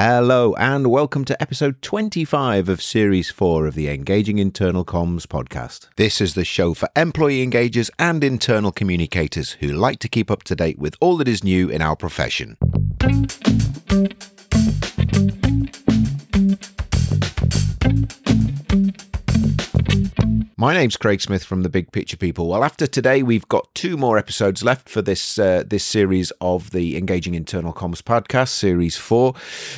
[0.00, 5.88] Hello, and welcome to episode 25 of Series 4 of the Engaging Internal Comms podcast.
[5.96, 10.44] This is the show for employee engagers and internal communicators who like to keep up
[10.44, 12.56] to date with all that is new in our profession.
[20.60, 22.48] My name's Craig Smith from the Big Picture People.
[22.48, 26.72] Well, after today, we've got two more episodes left for this uh, this series of
[26.72, 29.34] the Engaging Internal Comms podcast, Series Four.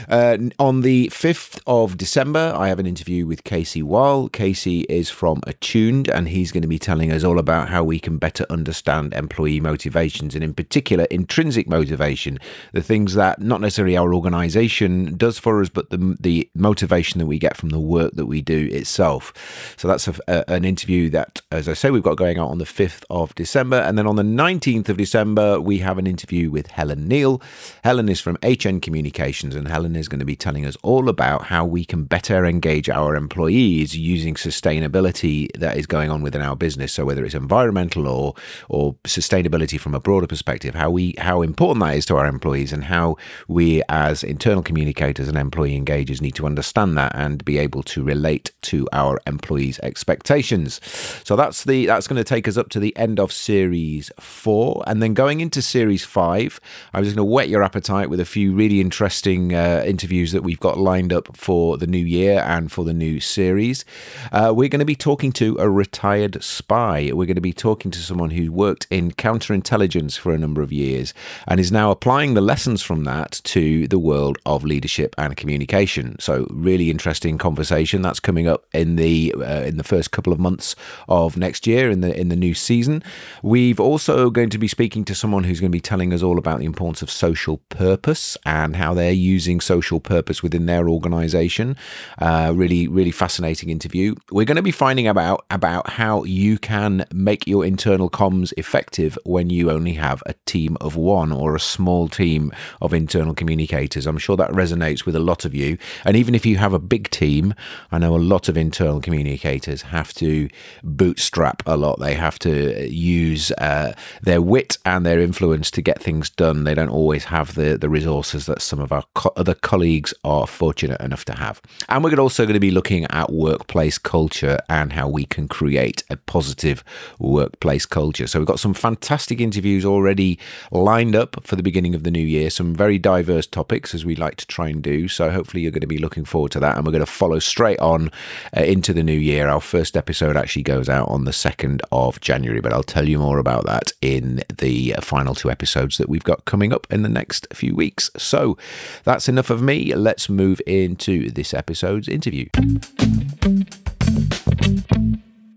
[0.09, 4.31] Uh, on the fifth of December, I have an interview with Casey Wall.
[4.31, 7.99] Casey is from Attuned, and he's going to be telling us all about how we
[7.99, 12.39] can better understand employee motivations, and in particular, intrinsic motivation,
[12.73, 17.27] the things that not necessarily our organisation does for us, but the the motivation that
[17.27, 19.75] we get from the work that we do itself.
[19.77, 22.59] So that's a, a, an interview that, as I say, we've got going out on
[22.59, 23.77] the 5th of December.
[23.77, 27.43] And then on the 19th of December, we have an interview with Helen Neal.
[27.85, 31.41] Helen is from HN Communications, and Helen is going to be telling us all about
[31.45, 36.57] how we can better engage our employees using sustainability that is going on within our
[36.57, 36.93] business.
[36.93, 38.35] So whether it's environmental or
[38.69, 42.73] or sustainability from a broader perspective, how we how important that is to our employees
[42.73, 43.17] and how
[43.49, 48.03] we as internal communicators and employee engagers need to understand that and be able to
[48.03, 50.60] relate to our employees' expectations.
[50.69, 54.83] So that's the that's going to take us up to the end of series four,
[54.87, 56.61] and then going into series five,
[56.93, 60.43] I'm just going to whet your appetite with a few really interesting uh, interviews that
[60.43, 63.85] we've got lined up for the new year and for the new series.
[64.33, 67.11] Uh, we're going to be talking to a retired spy.
[67.13, 70.73] We're going to be talking to someone who worked in counterintelligence for a number of
[70.73, 71.15] years
[71.47, 76.19] and is now applying the lessons from that to the world of leadership and communication.
[76.19, 80.39] So really interesting conversation that's coming up in the uh, in the first couple of
[80.39, 80.77] months months
[81.09, 83.03] of next year in the in the new season.
[83.43, 86.39] We've also going to be speaking to someone who's going to be telling us all
[86.39, 91.77] about the importance of social purpose and how they're using social purpose within their organisation.
[92.19, 94.15] Uh, really, really fascinating interview.
[94.31, 99.19] We're going to be finding about about how you can make your internal comms effective
[99.25, 104.07] when you only have a team of one or a small team of internal communicators.
[104.07, 105.79] I'm sure that resonates with a lot of you.
[106.05, 107.55] And even if you have a big team,
[107.93, 110.40] I know a lot of internal communicators have to
[110.83, 111.99] bootstrap a lot.
[112.01, 113.93] They have to use uh,
[114.23, 116.65] their wit and their influence to get things done.
[116.65, 120.47] They don't always have the, the resources that some of our co- other colleagues are
[120.47, 121.61] fortunate enough to have.
[121.89, 126.03] And we're also going to be looking at workplace culture and how we can create
[126.11, 126.85] a positive
[127.19, 128.27] workplace culture.
[128.27, 130.39] So we've got some fantastic interviews already
[130.71, 134.15] lined up for the beginning of the new year, some very diverse topics as we
[134.17, 135.09] like to try and do.
[135.09, 136.77] So hopefully you're going to be looking forward to that.
[136.77, 138.11] And we're going to follow straight on
[138.57, 139.49] uh, into the new year.
[139.49, 143.09] Our first episode episode actually goes out on the 2nd of January, but I'll tell
[143.09, 147.03] you more about that in the final two episodes that we've got coming up in
[147.03, 148.11] the next few weeks.
[148.17, 148.57] So
[149.05, 149.93] that's enough of me.
[149.95, 152.47] Let's move into this episode's interview.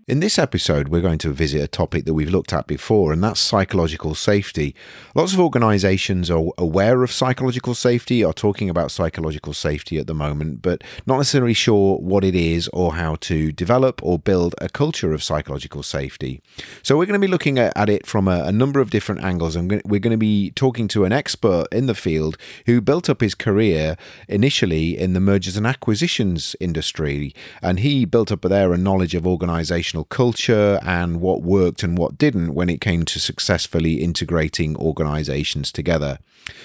[0.06, 3.24] In this episode, we're going to visit a topic that we've looked at before, and
[3.24, 4.74] that's psychological safety.
[5.14, 10.12] Lots of organizations are aware of psychological safety, are talking about psychological safety at the
[10.12, 14.68] moment, but not necessarily sure what it is or how to develop or build a
[14.68, 16.42] culture of psychological safety.
[16.82, 19.56] So, we're going to be looking at, it from a, a number of different angles,
[19.56, 22.36] and we're going to be talking to an expert in the field
[22.66, 23.96] who built up his career
[24.28, 29.26] initially in the mergers and acquisitions industry, and he built up there a knowledge of
[29.26, 34.76] organizational organizational culture and what worked and what didn't when it came to successfully integrating
[34.76, 36.18] organizations together.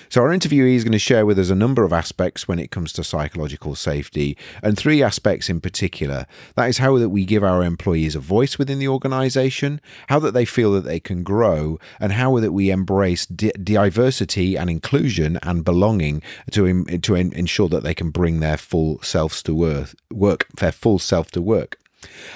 [0.09, 2.69] So, our interviewee is going to share with us a number of aspects when it
[2.69, 6.25] comes to psychological safety, and three aspects in particular.
[6.55, 10.33] That is how that we give our employees a voice within the organization, how that
[10.33, 15.39] they feel that they can grow, and how that we embrace di- diversity and inclusion
[15.43, 20.47] and belonging to, to ensure that they can bring their full selves to work, work
[20.57, 21.79] their full self to work.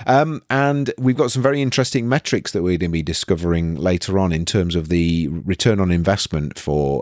[0.06, 4.20] Um, and we've got some very interesting metrics that we're going to be discovering later
[4.20, 7.02] on in terms of the return on investment for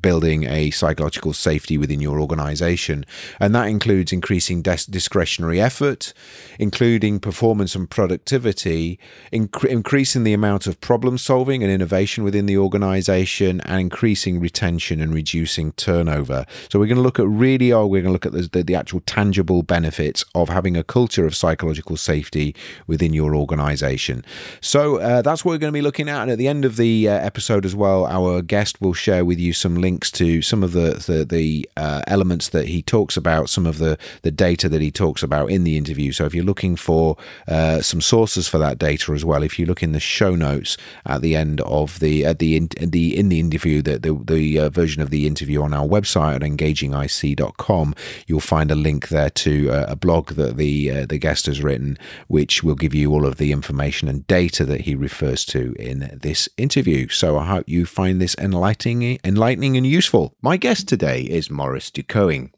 [0.00, 3.04] building a psychological safety within your organization.
[3.40, 6.12] And that includes increasing des- discretionary effort,
[6.58, 8.98] including performance and productivity,
[9.32, 15.00] inc- increasing the amount of problem solving and innovation within the organization, and increasing retention
[15.00, 16.44] and reducing turnover.
[16.68, 18.62] So we're going to look at really, oh, we're going to look at the, the,
[18.62, 22.54] the actual tangible benefits of having a culture of psychological safety
[22.86, 24.24] within your organization.
[24.60, 26.22] So uh, that's what we're going to be looking at.
[26.22, 29.38] And at the end of the uh, episode as well, our guest will share with
[29.38, 33.48] you some links to some of the the, the uh, elements that he talks about,
[33.48, 36.12] some of the the data that he talks about in the interview.
[36.12, 37.16] So if you're looking for
[37.48, 40.76] uh, some sources for that data as well, if you look in the show notes
[41.06, 44.58] at the end of the at the in, the in the interview, the the, the
[44.58, 47.94] uh, version of the interview on our website at engagingic.com,
[48.26, 51.91] you'll find a link there to uh, a blog that the the guest has written,
[52.28, 56.18] which will give you all of the information and data that he refers to in
[56.20, 57.08] this interview.
[57.08, 60.34] So I hope you find this enlightening, enlightening and useful.
[60.42, 62.50] My guest today is Maurice Ducoing.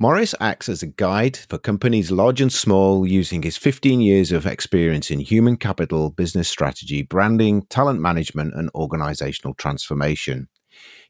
[0.00, 4.44] Maurice acts as a guide for companies large and small using his 15 years of
[4.44, 10.48] experience in human capital, business strategy, branding, talent management, and organizational transformation.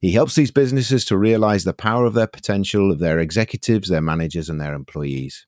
[0.01, 4.03] He helps these businesses to realize the power of their potential of their executives, their
[4.03, 5.47] managers, and their employees.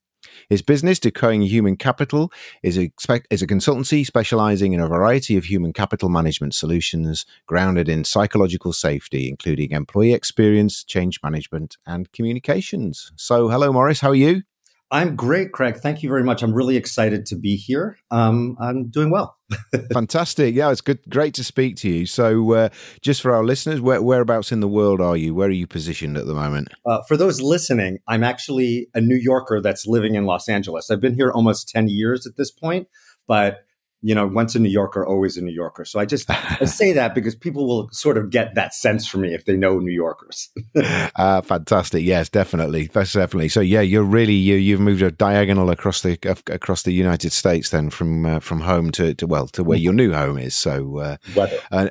[0.49, 2.91] His business, Ducoing Human Capital, is a,
[3.31, 8.73] is a consultancy specializing in a variety of human capital management solutions grounded in psychological
[8.73, 13.12] safety, including employee experience, change management, and communications.
[13.17, 14.00] So, hello, Maurice.
[14.00, 14.43] How are you?
[14.91, 15.77] I'm great, Craig.
[15.79, 16.43] Thank you very much.
[16.43, 17.99] I'm really excited to be here.
[18.11, 19.36] Um, I'm doing well.
[19.93, 20.55] Fantastic.
[20.55, 20.99] Yeah, it's good.
[21.09, 22.07] Great to speak to you.
[22.07, 22.69] So, uh,
[23.01, 25.35] just for our listeners, where, whereabouts in the world are you?
[25.35, 26.69] Where are you positioned at the moment?
[26.85, 30.91] Uh, for those listening, I'm actually a New Yorker that's living in Los Angeles.
[30.91, 32.89] I've been here almost 10 years at this point,
[33.27, 33.66] but
[34.03, 35.85] you know, once a New Yorker, always a New Yorker.
[35.85, 39.23] So I just I say that because people will sort of get that sense from
[39.23, 40.51] me if they know New Yorkers.
[41.17, 42.05] uh, fantastic.
[42.05, 42.87] Yes, definitely.
[42.87, 43.49] That's definitely.
[43.49, 47.71] So yeah, you're really you you've moved a diagonal across the across the United States
[47.71, 49.85] then from uh, from home to, to well to where mm-hmm.
[49.85, 50.55] your new home is.
[50.55, 51.59] So uh, weather.
[51.71, 51.89] Uh,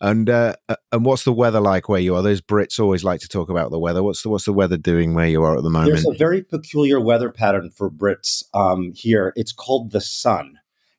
[0.00, 0.54] and uh,
[0.92, 2.22] and what's the weather like where you are?
[2.22, 4.02] Those Brits always like to talk about the weather.
[4.02, 5.92] What's the what's the weather doing where you are at the moment?
[5.92, 9.32] There's a very peculiar weather pattern for Brits um, here.
[9.36, 10.57] It's called the sun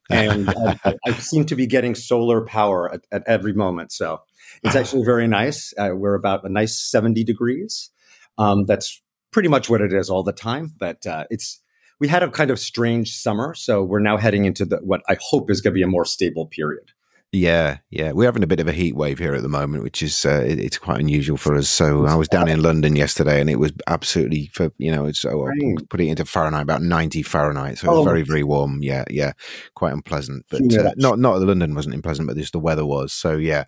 [0.09, 3.91] and I, I, seem to be getting solar power at, at every moment.
[3.91, 4.21] So
[4.63, 4.79] it's ah.
[4.79, 5.73] actually very nice.
[5.77, 7.89] Uh, we're about a nice 70 degrees.
[8.37, 9.01] Um, that's
[9.31, 10.73] pretty much what it is all the time.
[10.79, 11.61] But uh, it's
[11.99, 15.17] we had a kind of strange summer, so we're now heading into the what I
[15.21, 16.91] hope is going to be a more stable period.
[17.31, 20.01] Yeah, yeah, we're having a bit of a heat wave here at the moment, which
[20.01, 21.69] is uh, it, it's quite unusual for us.
[21.69, 25.23] So I was down in London yesterday, and it was absolutely for you know it's
[25.25, 25.47] oh,
[25.91, 28.03] put it into Fahrenheit about ninety Fahrenheit, so it was oh.
[28.03, 28.81] very very warm.
[28.81, 29.33] Yeah, yeah,
[29.75, 33.13] quite unpleasant, but uh, not not London wasn't unpleasant, but just the weather was.
[33.13, 33.65] So yeah,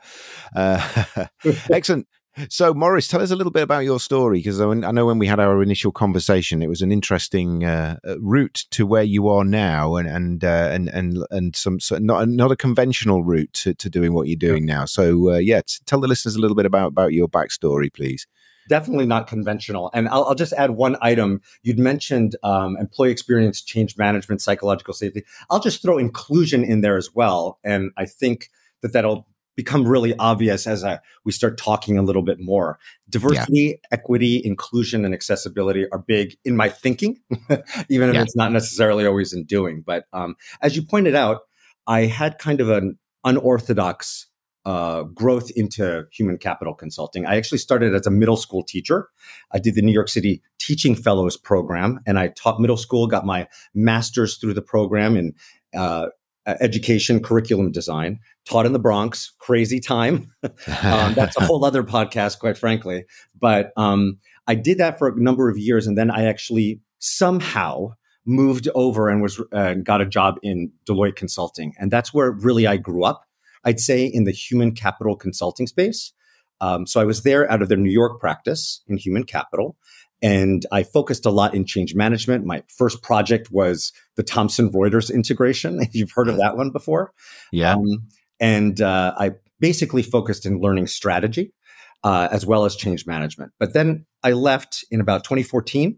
[0.56, 1.06] uh,
[1.72, 2.08] excellent.
[2.50, 5.28] So, Maurice, tell us a little bit about your story because I know when we
[5.28, 9.44] had our initial conversation, it was an interesting uh, uh, route to where you are
[9.44, 13.74] now, and and uh, and and and some so not not a conventional route to,
[13.74, 14.86] to doing what you're doing now.
[14.86, 18.28] So, uh, yeah, tell the listeners a little bit about about your backstory, please.
[18.70, 19.90] Definitely not conventional.
[19.94, 21.42] And I'll, I'll just add one item.
[21.64, 25.24] You'd mentioned um, employee experience, change management, psychological safety.
[25.50, 28.50] I'll just throw inclusion in there as well, and I think
[28.82, 32.80] that that'll become really obvious as I, we start talking a little bit more.
[33.10, 33.88] Diversity, yeah.
[33.92, 37.20] equity, inclusion, and accessibility are big in my thinking,
[37.90, 38.22] even if yeah.
[38.22, 39.84] it's not necessarily always in doing.
[39.86, 41.42] But um, as you pointed out,
[41.88, 44.28] I had kind of an unorthodox
[44.66, 47.26] uh, growth into human capital consulting.
[47.26, 49.10] I actually started as a middle school teacher.
[49.52, 53.26] I did the New York City Teaching Fellows program, and I taught middle school, got
[53.26, 55.34] my master's through the program in
[55.76, 56.08] uh,
[56.60, 60.32] education curriculum design taught in the Bronx, crazy time.
[60.44, 63.06] um, that's a whole other podcast, quite frankly.
[63.40, 67.94] But um, I did that for a number of years, and then I actually somehow
[68.26, 72.68] moved over and was uh, got a job in Deloitte Consulting, and that's where really
[72.68, 73.26] I grew up.
[73.64, 76.14] I'd say in the human capital consulting space.
[76.62, 79.78] Um, so I was there out of their New York practice in human capital.
[80.22, 82.46] And I focused a lot in change management.
[82.46, 85.82] My first project was the Thomson Reuters integration.
[85.82, 87.12] If you've heard of that one before.
[87.52, 87.74] Yeah.
[87.74, 88.08] Um,
[88.40, 91.54] and uh, I basically focused in learning strategy
[92.04, 93.52] uh, as well as change management.
[93.60, 95.98] But then I left in about 2014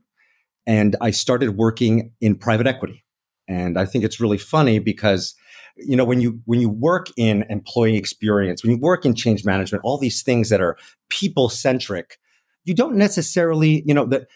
[0.65, 3.03] and I started working in private equity.
[3.48, 5.36] And I think it's really funny because
[5.75, 9.44] you know when you when you work in employee experience when you work in change
[9.44, 10.77] management all these things that are
[11.10, 12.20] people centric
[12.63, 14.27] you don't necessarily you know the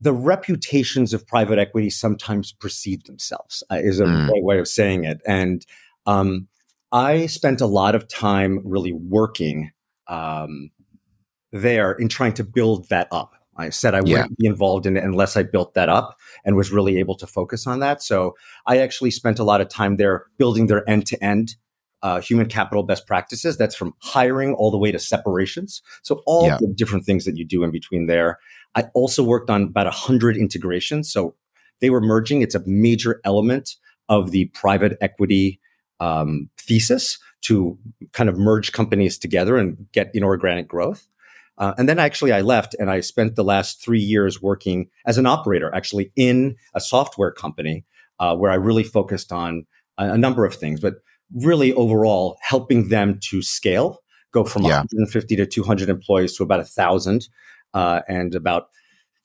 [0.00, 4.42] the reputations of private equity sometimes precede themselves uh, is a mm.
[4.42, 5.66] way of saying it and
[6.06, 6.48] um,
[6.92, 9.70] I spent a lot of time really working
[10.08, 10.70] um,
[11.52, 13.34] there in trying to build that up.
[13.56, 16.72] I said I wouldn't be involved in it unless I built that up and was
[16.72, 18.02] really able to focus on that.
[18.02, 18.34] So
[18.66, 21.56] I actually spent a lot of time there building their end to end
[22.22, 23.56] human capital best practices.
[23.56, 25.82] That's from hiring all the way to separations.
[26.02, 28.38] So all the different things that you do in between there.
[28.74, 31.12] I also worked on about a hundred integrations.
[31.12, 31.34] So
[31.80, 32.42] they were merging.
[32.42, 33.76] It's a major element
[34.08, 35.60] of the private equity
[35.98, 37.78] um, thesis to
[38.12, 41.06] kind of merge companies together and get inorganic growth.
[41.58, 45.18] Uh, and then actually I left and I spent the last three years working as
[45.18, 47.84] an operator, actually in a software company
[48.18, 49.66] uh, where I really focused on
[49.98, 50.96] a, a, number of things, but
[51.34, 53.98] really overall helping them to scale,
[54.32, 54.78] go from yeah.
[54.78, 57.28] 150 to 200 employees to about a thousand,
[57.74, 58.68] uh, and about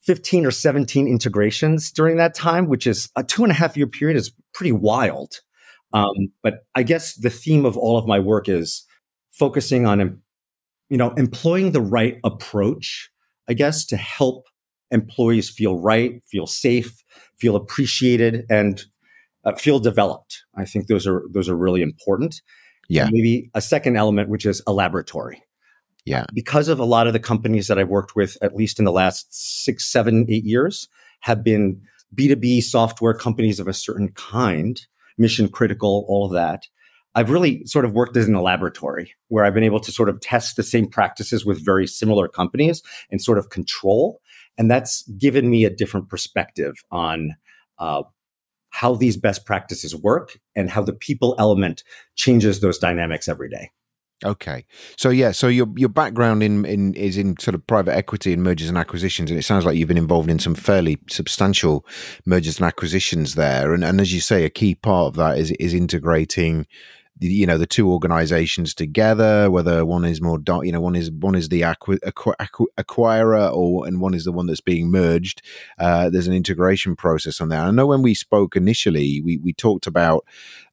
[0.04, 3.88] 15 or 17 integrations during that time, which is a two and a half year
[3.88, 5.40] period is pretty wild.
[5.94, 8.86] Um, but I guess the theme of all of my work is
[9.32, 10.22] focusing on,
[10.90, 13.10] you know, employing the right approach,
[13.50, 14.46] I guess, to help
[14.92, 17.04] employees feel right, feel safe,
[17.38, 18.84] feel appreciated, and
[19.46, 20.44] uh, feel developed.
[20.56, 22.42] I think those are those are really important.
[22.88, 23.04] Yeah.
[23.04, 25.42] And maybe a second element, which is a laboratory.
[26.06, 26.26] Yeah.
[26.34, 28.92] Because of a lot of the companies that I've worked with, at least in the
[28.92, 30.88] last six, seven, eight years,
[31.22, 31.82] have been
[32.14, 34.86] B2B software companies of a certain kind
[35.18, 36.68] mission critical, all of that.
[37.16, 40.10] I've really sort of worked as in a laboratory where I've been able to sort
[40.10, 44.20] of test the same practices with very similar companies and sort of control.
[44.58, 47.36] And that's given me a different perspective on
[47.80, 48.04] uh,
[48.76, 51.82] how these best practices work and how the people element
[52.16, 53.72] changes those dynamics every day.
[54.26, 54.66] Okay,
[54.98, 58.44] so yeah, so your your background in, in is in sort of private equity and
[58.44, 61.86] mergers and acquisitions, and it sounds like you've been involved in some fairly substantial
[62.26, 63.74] mergers and acquisitions there.
[63.74, 66.66] And and as you say, a key part of that is is integrating,
[67.20, 69.50] you know, the two organisations together.
[69.50, 73.88] Whether one is more, you know, one is one is the acqu- acqu- acquirer, or
[73.88, 75.42] and one is the one that's being merged.
[75.80, 77.62] Uh, there's an integration process on there.
[77.62, 80.26] I know when we spoke initially, we we talked about.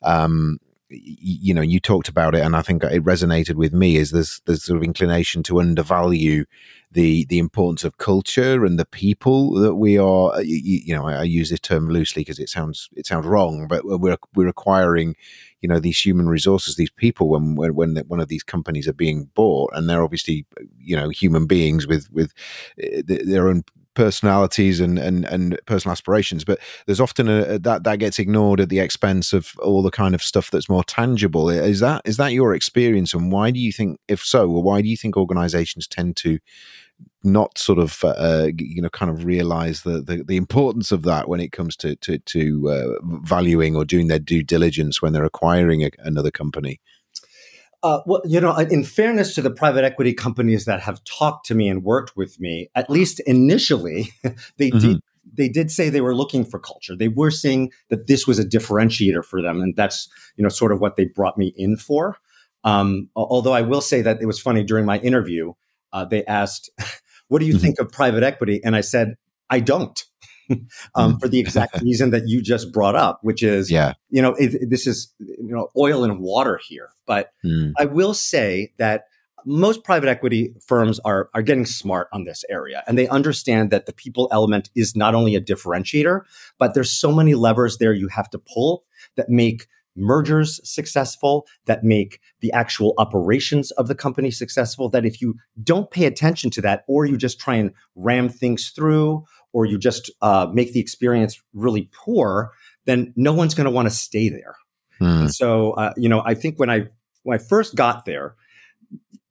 [0.03, 0.59] Um,
[0.93, 3.97] you know, you talked about it, and I think it resonated with me.
[3.97, 6.45] Is there's there's sort of inclination to undervalue
[6.91, 10.43] the the importance of culture and the people that we are.
[10.43, 13.67] You, you know, I, I, use this term loosely because it sounds it sounds wrong,
[13.69, 15.17] but we're we're acquiring,
[15.61, 18.93] you know, these human resources, these people when when when one of these companies are
[18.93, 20.45] being bought, and they're obviously
[20.79, 22.33] you know human beings with with
[22.79, 27.99] eh, their own personalities and, and, and personal aspirations, but there's often a, that that
[27.99, 31.51] gets ignored at the expense of all the kind of stuff that's more tangible.
[31.51, 34.89] Is that is that your experience, and why do you think, if so, why do
[34.89, 36.39] you think organisations tend to
[37.25, 41.03] not sort of uh, uh, you know kind of realize the, the, the importance of
[41.03, 45.13] that when it comes to to, to uh, valuing or doing their due diligence when
[45.13, 46.81] they're acquiring a, another company?
[47.83, 51.55] Uh, well, you know, in fairness to the private equity companies that have talked to
[51.55, 54.11] me and worked with me, at least initially,
[54.57, 54.79] they mm-hmm.
[54.79, 55.01] did
[55.35, 56.97] they did say they were looking for culture.
[56.97, 60.73] They were saying that this was a differentiator for them, and that's you know sort
[60.73, 62.19] of what they brought me in for.
[62.65, 65.53] Um, although I will say that it was funny during my interview,
[65.93, 66.71] uh, they asked,
[67.29, 67.63] "What do you mm-hmm.
[67.63, 69.17] think of private equity?" And I said,
[69.51, 70.01] "I don't."
[70.95, 73.95] um, for the exact reason that you just brought up, which is, yeah.
[74.11, 76.91] you know, it, this is, you know, oil and water here.
[77.07, 77.73] But mm.
[77.79, 79.05] I will say that
[79.45, 83.87] most private equity firms are, are getting smart on this area and they understand that
[83.87, 86.21] the people element is not only a differentiator,
[86.59, 88.85] but there's so many levers there you have to pull
[89.17, 89.67] that make
[89.97, 94.89] mergers successful, that make the actual operations of the company successful.
[94.89, 98.71] That if you don't pay attention to that, or you just try and ram things
[98.71, 102.53] through, or you just uh, make the experience really poor,
[102.85, 104.57] then no one's going to want to stay there.
[104.99, 105.27] Hmm.
[105.29, 106.89] So, uh, you know, I think when I
[107.23, 108.37] when I first got there,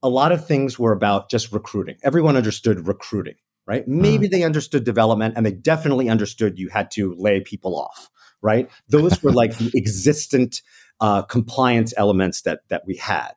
[0.04, 1.98] a lot of things were about just recruiting.
[2.04, 3.36] Everyone understood recruiting,
[3.66, 3.84] right?
[3.86, 4.02] Hmm.
[4.02, 8.10] Maybe they understood development, and they definitely understood you had to lay people off,
[8.42, 8.70] right?
[8.90, 10.62] Those were like the existent
[11.00, 13.34] uh, compliance elements that that we had.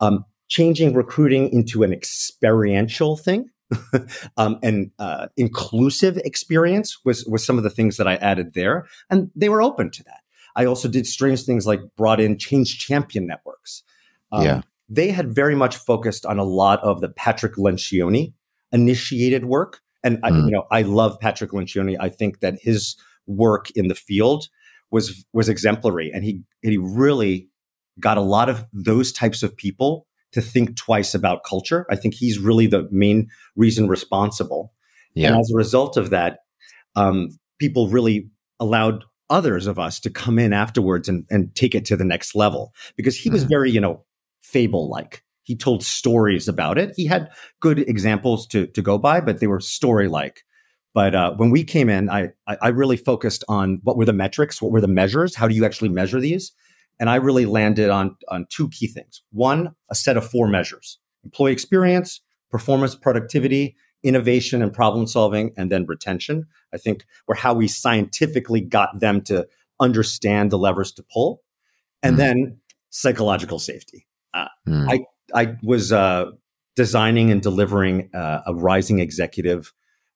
[0.00, 3.50] Um, changing recruiting into an experiential thing
[4.36, 8.86] um, and uh, inclusive experience was was some of the things that I added there,
[9.10, 10.20] and they were open to that.
[10.54, 13.82] I also did strange things like brought in change champion networks.
[14.32, 18.32] Um, yeah, they had very much focused on a lot of the Patrick Lencioni
[18.72, 20.46] initiated work, and I, mm.
[20.46, 21.96] you know I love Patrick Lencioni.
[21.98, 22.96] I think that his
[23.26, 24.48] work in the field
[24.90, 27.48] was was exemplary, and he he really
[27.98, 30.05] got a lot of those types of people
[30.36, 31.86] to think twice about culture.
[31.90, 34.74] I think he's really the main reason responsible.
[35.14, 35.28] Yeah.
[35.28, 36.40] And as a result of that,
[36.94, 38.28] um, people really
[38.60, 42.34] allowed others of us to come in afterwards and, and take it to the next
[42.34, 43.48] level because he was mm-hmm.
[43.48, 44.04] very, you know,
[44.42, 45.24] fable like.
[45.42, 46.92] He told stories about it.
[46.96, 50.42] He had good examples to, to go by, but they were story like.
[50.92, 54.60] But uh, when we came in, I, I really focused on what were the metrics,
[54.60, 56.52] what were the measures, how do you actually measure these,
[56.98, 59.22] and I really landed on, on two key things.
[59.32, 65.70] One, a set of four measures employee experience, performance, productivity, innovation and problem solving, and
[65.70, 66.46] then retention.
[66.72, 69.46] I think were how we scientifically got them to
[69.80, 71.42] understand the levers to pull,
[72.02, 72.18] and mm.
[72.18, 72.60] then
[72.90, 74.06] psychological safety.
[74.32, 74.86] Uh, mm.
[74.88, 75.00] I
[75.34, 76.26] I was uh,
[76.76, 79.72] designing and delivering uh, a rising executive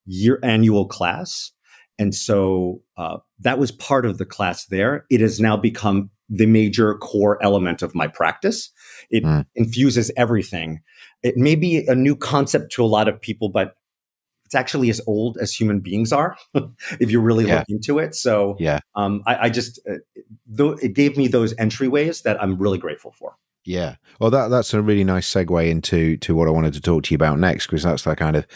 [0.06, 1.52] year annual class,
[2.00, 4.64] and so uh, that was part of the class.
[4.64, 8.70] There, it has now become the major core element of my practice.
[9.10, 9.44] It mm.
[9.54, 10.80] infuses everything.
[11.22, 13.74] It may be a new concept to a lot of people, but
[14.46, 16.38] it's actually as old as human beings are
[17.00, 17.58] if you really yeah.
[17.58, 18.14] look into it.
[18.14, 19.96] So yeah, um, I, I, just uh,
[20.76, 23.36] it gave me those entryways that I'm really grateful for.
[23.64, 27.04] Yeah, well, that that's a really nice segue into to what I wanted to talk
[27.04, 28.46] to you about next, because that's the kind of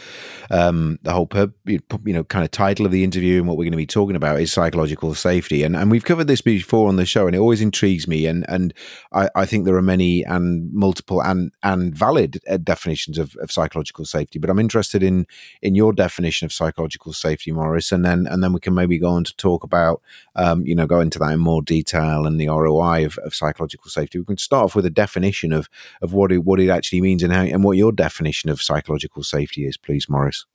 [0.50, 3.64] um, the whole pub, you know kind of title of the interview and what we're
[3.64, 6.96] going to be talking about is psychological safety, and and we've covered this before on
[6.96, 8.72] the show, and it always intrigues me, and and
[9.12, 13.52] I, I think there are many and multiple and and valid uh, definitions of, of
[13.52, 15.26] psychological safety, but I'm interested in
[15.60, 19.10] in your definition of psychological safety, Maurice, and then and then we can maybe go
[19.10, 20.00] on to talk about
[20.34, 23.90] um, you know go into that in more detail and the ROI of, of psychological
[23.90, 24.18] safety.
[24.18, 25.68] We can start off with a definition of
[26.02, 29.22] of what it what it actually means and how and what your definition of psychological
[29.22, 30.46] safety is, please, Maurice.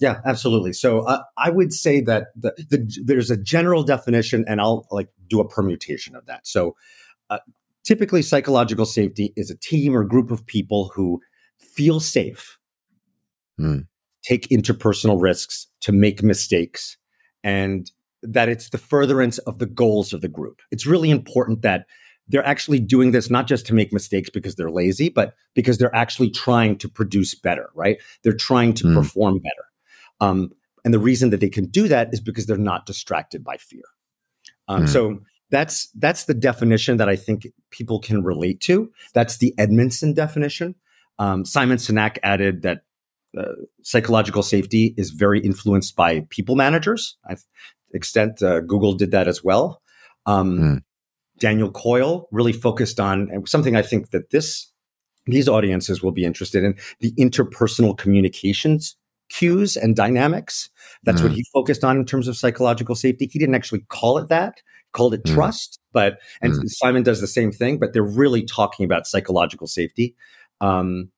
[0.00, 0.72] Yeah, absolutely.
[0.74, 5.08] So uh, I would say that the, the, there's a general definition, and I'll like
[5.28, 6.46] do a permutation of that.
[6.46, 6.76] So
[7.30, 7.38] uh,
[7.84, 11.20] typically, psychological safety is a team or group of people who
[11.58, 12.58] feel safe,
[13.58, 13.86] mm.
[14.22, 16.96] take interpersonal risks, to make mistakes,
[17.42, 17.90] and
[18.22, 20.60] that it's the furtherance of the goals of the group.
[20.70, 21.86] It's really important that
[22.28, 25.94] they're actually doing this not just to make mistakes because they're lazy, but because they're
[25.94, 27.98] actually trying to produce better, right?
[28.22, 28.94] They're trying to mm.
[28.94, 29.64] perform better.
[30.20, 30.50] Um,
[30.84, 33.82] and the reason that they can do that is because they're not distracted by fear.
[34.68, 34.88] Um, mm.
[34.88, 35.20] So
[35.50, 38.90] that's that's the definition that I think people can relate to.
[39.14, 40.74] That's the Edmondson definition.
[41.18, 42.82] Um, Simon Sinek added that
[43.36, 47.16] uh, psychological safety is very influenced by people managers.
[47.28, 47.44] I've
[47.92, 49.82] extent uh, Google did that as well.
[50.26, 50.82] Um, mm.
[51.38, 54.70] Daniel Coyle really focused on something I think that this
[55.26, 58.96] these audiences will be interested in the interpersonal communications
[59.28, 60.70] cues and dynamics.
[61.04, 61.24] That's mm.
[61.24, 63.28] what he focused on in terms of psychological safety.
[63.30, 65.34] He didn't actually call it that, he called it mm.
[65.34, 66.62] trust, but and mm.
[66.66, 70.16] Simon does the same thing, but they're really talking about psychological safety.
[70.60, 71.10] Um,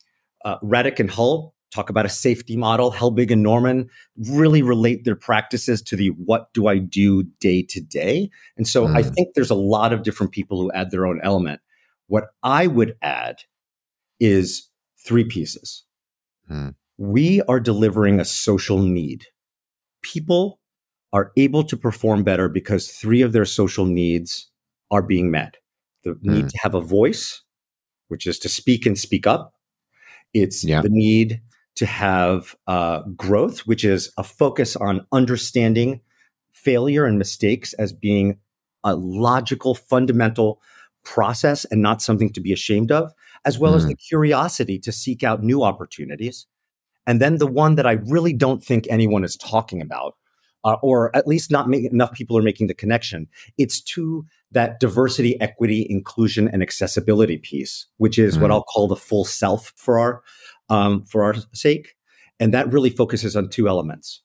[0.44, 2.92] uh, Radecki and Hull talk about a safety model.
[2.92, 3.88] Helbig and Norman
[4.28, 8.30] really relate their practices to the what do I do day to day.
[8.56, 8.96] And so mm.
[8.96, 9.10] I hmm.
[9.10, 11.60] think there's a lot of different people who add their own element.
[12.06, 13.42] What I would add
[14.18, 14.68] is
[15.04, 15.84] three pieces.
[16.50, 16.74] Mm.
[16.98, 19.26] We are delivering a social need.
[20.02, 20.60] People
[21.12, 24.50] are able to perform better because three of their social needs
[24.90, 25.56] are being met.
[26.04, 26.22] The mm.
[26.22, 27.42] need to have a voice,
[28.08, 29.54] which is to speak and speak up.
[30.34, 30.80] It's yeah.
[30.80, 31.40] the need
[31.76, 36.00] to have uh, growth, which is a focus on understanding
[36.52, 38.38] failure and mistakes as being
[38.84, 40.60] a logical, fundamental
[41.04, 43.12] process and not something to be ashamed of,
[43.44, 43.76] as well mm.
[43.76, 46.46] as the curiosity to seek out new opportunities.
[47.06, 50.16] And then the one that I really don't think anyone is talking about,
[50.64, 54.80] uh, or at least not make, enough people are making the connection, it's to that
[54.80, 58.42] diversity, equity, inclusion, and accessibility piece, which is mm.
[58.42, 60.22] what I'll call the full self for our
[60.70, 61.94] um, for our sake.
[62.38, 64.22] And that really focuses on two elements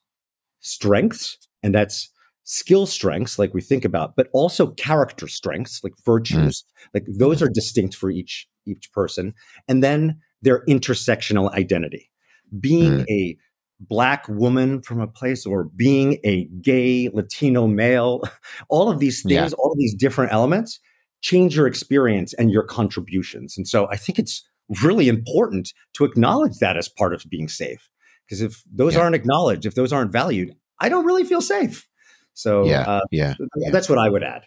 [0.60, 2.10] strengths, and that's
[2.44, 6.62] skill strengths, like we think about, but also character strengths, like virtues.
[6.62, 6.88] Mm.
[6.94, 9.34] Like those are distinct for each each person.
[9.68, 12.10] And then their intersectional identity.
[12.60, 13.10] Being mm.
[13.10, 13.36] a
[13.80, 18.22] black woman from a place or being a gay Latino male,
[18.68, 19.56] all of these things, yeah.
[19.58, 20.80] all of these different elements
[21.20, 23.56] change your experience and your contributions.
[23.56, 24.48] And so I think it's
[24.82, 27.88] really important to acknowledge that as part of being safe.
[28.26, 29.00] Because if those yeah.
[29.00, 31.88] aren't acknowledged, if those aren't valued, I don't really feel safe.
[32.34, 33.34] So yeah, uh, yeah,
[33.70, 34.42] that's what I would add.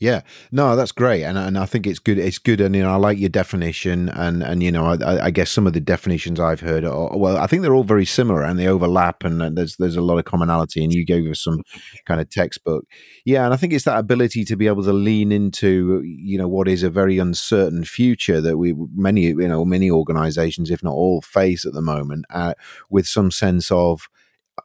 [0.00, 2.16] Yeah, no, that's great, and and I think it's good.
[2.16, 5.30] It's good, and you know, I like your definition, and and you know, I, I
[5.30, 8.42] guess some of the definitions I've heard, are, well, I think they're all very similar,
[8.42, 10.82] and they overlap, and there's there's a lot of commonality.
[10.82, 11.62] And you gave us some
[12.06, 12.86] kind of textbook,
[13.26, 16.48] yeah, and I think it's that ability to be able to lean into, you know,
[16.48, 20.94] what is a very uncertain future that we many you know many organisations, if not
[20.94, 22.54] all, face at the moment, uh,
[22.88, 24.08] with some sense of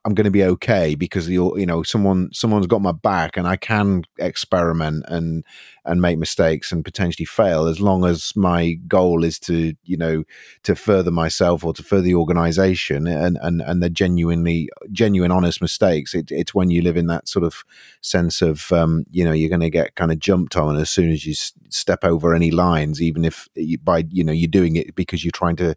[0.03, 3.47] I'm going to be okay because you you know someone someone's got my back and
[3.47, 5.43] I can experiment and
[5.85, 10.23] and make mistakes and potentially fail as long as my goal is to you know
[10.63, 15.61] to further myself or to further the organization and and and the genuinely genuine honest
[15.61, 16.13] mistakes.
[16.13, 17.63] It, it's when you live in that sort of
[18.01, 21.11] sense of um, you know you're going to get kind of jumped on as soon
[21.11, 21.33] as you
[21.69, 25.31] step over any lines even if you, by you know you're doing it because you're
[25.31, 25.75] trying to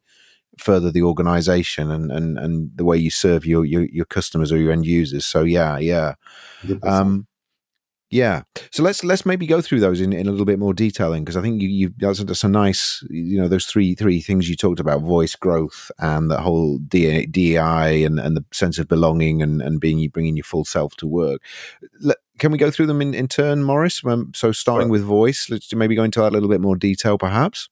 [0.59, 4.59] further the organization and, and, and the way you serve your, your, your customers or
[4.59, 5.27] your end users.
[5.27, 6.14] So yeah, yeah.
[6.83, 7.27] Um,
[8.11, 8.42] yeah.
[8.71, 11.37] So let's let's maybe go through those in, in a little bit more detailing because
[11.37, 14.57] I think you you that's, that's a nice you know those three three things you
[14.57, 19.61] talked about voice growth and the whole DEI and, and the sense of belonging and,
[19.61, 21.42] and being you bringing your full self to work.
[22.01, 24.03] Let, can we go through them in, in turn, Maurice?
[24.05, 24.92] Um, so starting sure.
[24.92, 27.68] with voice, let's maybe go into that a little bit more detail, perhaps.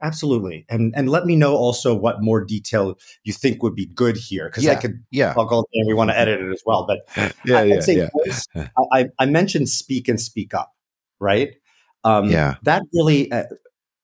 [0.00, 4.16] Absolutely, and and let me know also what more detail you think would be good
[4.16, 5.82] here because yeah, I could yeah talk all day.
[5.88, 7.00] We want to edit it as well, but
[7.44, 8.08] yeah, I, yeah, say yeah.
[8.16, 8.46] Voice,
[8.92, 10.72] I, I mentioned speak and speak up,
[11.18, 11.56] right?
[12.04, 13.44] Um, yeah, that really uh,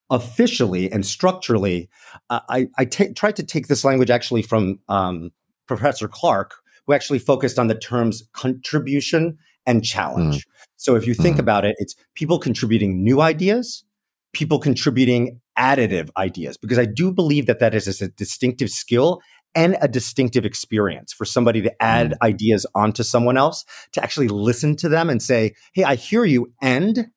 [0.09, 1.89] officially and structurally,
[2.29, 5.31] uh, I I t- tried to take this language actually from um,
[5.65, 6.55] Professor Clark,
[6.85, 10.39] who actually focused on the terms contribution and challenge.
[10.39, 10.49] Mm.
[10.75, 11.39] So if you think mm.
[11.39, 13.85] about it, it's people contributing new ideas,
[14.33, 19.21] people contributing additive ideas because I do believe that that is a distinctive skill
[19.55, 22.17] and a distinctive experience for somebody to add mm.
[22.21, 23.63] ideas onto someone else
[23.93, 27.07] to actually listen to them and say, "Hey, I hear you," and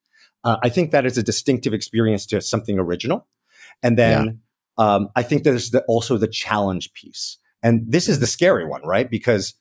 [0.44, 3.26] uh, I think that is a distinctive experience to something original.
[3.82, 4.40] And then
[4.78, 4.94] yeah.
[4.94, 8.82] um, I think there's the, also the challenge piece, and this is the scary one,
[8.84, 9.10] right?
[9.10, 9.54] Because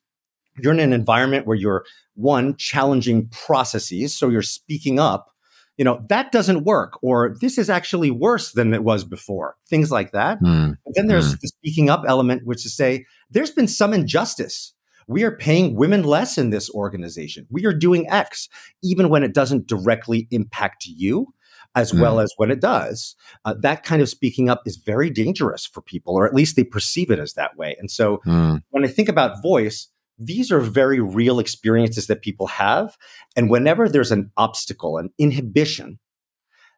[0.59, 5.31] you're in an environment where you're one challenging processes, so you're speaking up
[5.77, 9.91] you know, that doesn't work, or this is actually worse than it was before, things
[9.91, 10.41] like that.
[10.41, 10.75] Mm.
[10.93, 11.39] then there's mm.
[11.39, 14.73] the speaking up element, which is say, there's been some injustice.
[15.07, 17.47] We are paying women less in this organization.
[17.49, 18.49] We are doing X,
[18.83, 21.33] even when it doesn't directly impact you
[21.75, 22.01] as mm.
[22.01, 23.15] well as when it does.
[23.45, 26.63] Uh, that kind of speaking up is very dangerous for people, or at least they
[26.63, 27.75] perceive it as that way.
[27.79, 28.61] And so mm.
[28.71, 32.97] when I think about voice, these are very real experiences that people have.
[33.35, 35.99] And whenever there's an obstacle, an inhibition,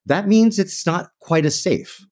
[0.06, 2.06] that means it's not quite as safe.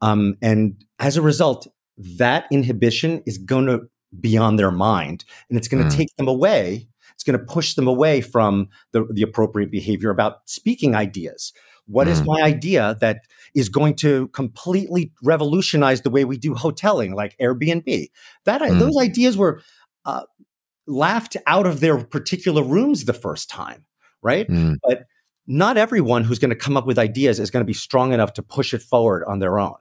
[0.00, 1.66] Um, and as a result,
[1.98, 3.82] that inhibition is going to
[4.18, 5.96] be on their mind and it's going to mm.
[5.96, 6.88] take them away.
[7.14, 11.52] It's going to push them away from the, the appropriate behavior about speaking ideas.
[11.86, 12.12] What mm.
[12.12, 13.22] is my idea that
[13.54, 18.10] is going to completely revolutionize the way we do hoteling, like Airbnb?
[18.46, 18.78] That mm.
[18.78, 19.60] those ideas were
[20.06, 20.22] uh,
[20.90, 23.84] laughed out of their particular rooms the first time,
[24.22, 24.48] right?
[24.48, 24.76] Mm.
[24.82, 25.04] But
[25.46, 28.34] not everyone who's going to come up with ideas is going to be strong enough
[28.34, 29.76] to push it forward on their own.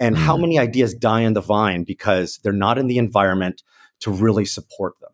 [0.00, 0.18] And mm.
[0.18, 3.62] how many ideas die on the vine because they're not in the environment
[4.00, 5.10] to really support them?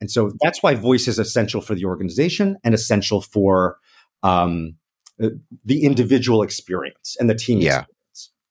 [0.00, 3.78] And so that's why voice is essential for the organization and essential for
[4.22, 4.74] um,
[5.18, 7.80] the individual experience and the team yeah.
[7.80, 7.95] experience.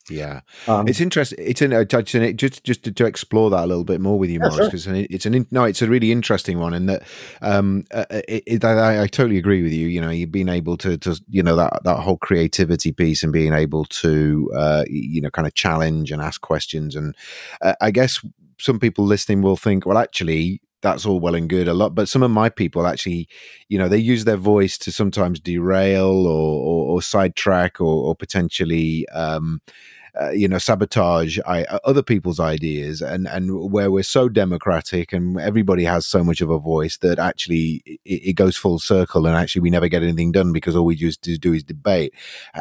[0.09, 1.39] Yeah, um, it's interesting.
[1.41, 4.39] It's an, uh, just just to, to, explore that a little bit more with you,
[4.39, 4.93] Maurice, because sure.
[4.95, 7.03] it's an no, it's a really interesting one, in that
[7.41, 9.87] um, uh, uh, it, it, I, I, totally agree with you.
[9.87, 13.33] You know, you've been able to, to you know that that whole creativity piece and
[13.33, 17.15] being able to uh, you know kind of challenge and ask questions, and
[17.61, 18.23] uh, I guess
[18.59, 22.07] some people listening will think, well, actually, that's all well and good a lot but
[22.07, 23.27] some of my people actually
[23.69, 28.15] you know they use their voice to sometimes derail or or, or sidetrack or, or
[28.15, 29.59] potentially um,
[30.19, 35.11] uh, you know sabotage I, uh, other people's ideas and and where we're so democratic
[35.11, 37.99] and everybody has so much of a voice that actually it,
[38.29, 41.21] it goes full circle and actually we never get anything done because all we just
[41.21, 42.13] do is debate.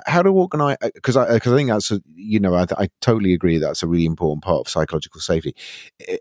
[0.07, 2.89] How to organize because uh, I because I think that's a, you know I, I
[3.01, 5.55] totally agree that's a really important part of psychological safety.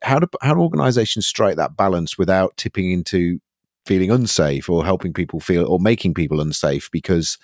[0.03, 3.39] How do how do organizations strike that balance without tipping into
[3.85, 6.89] feeling unsafe or helping people feel or making people unsafe?
[6.91, 7.37] Because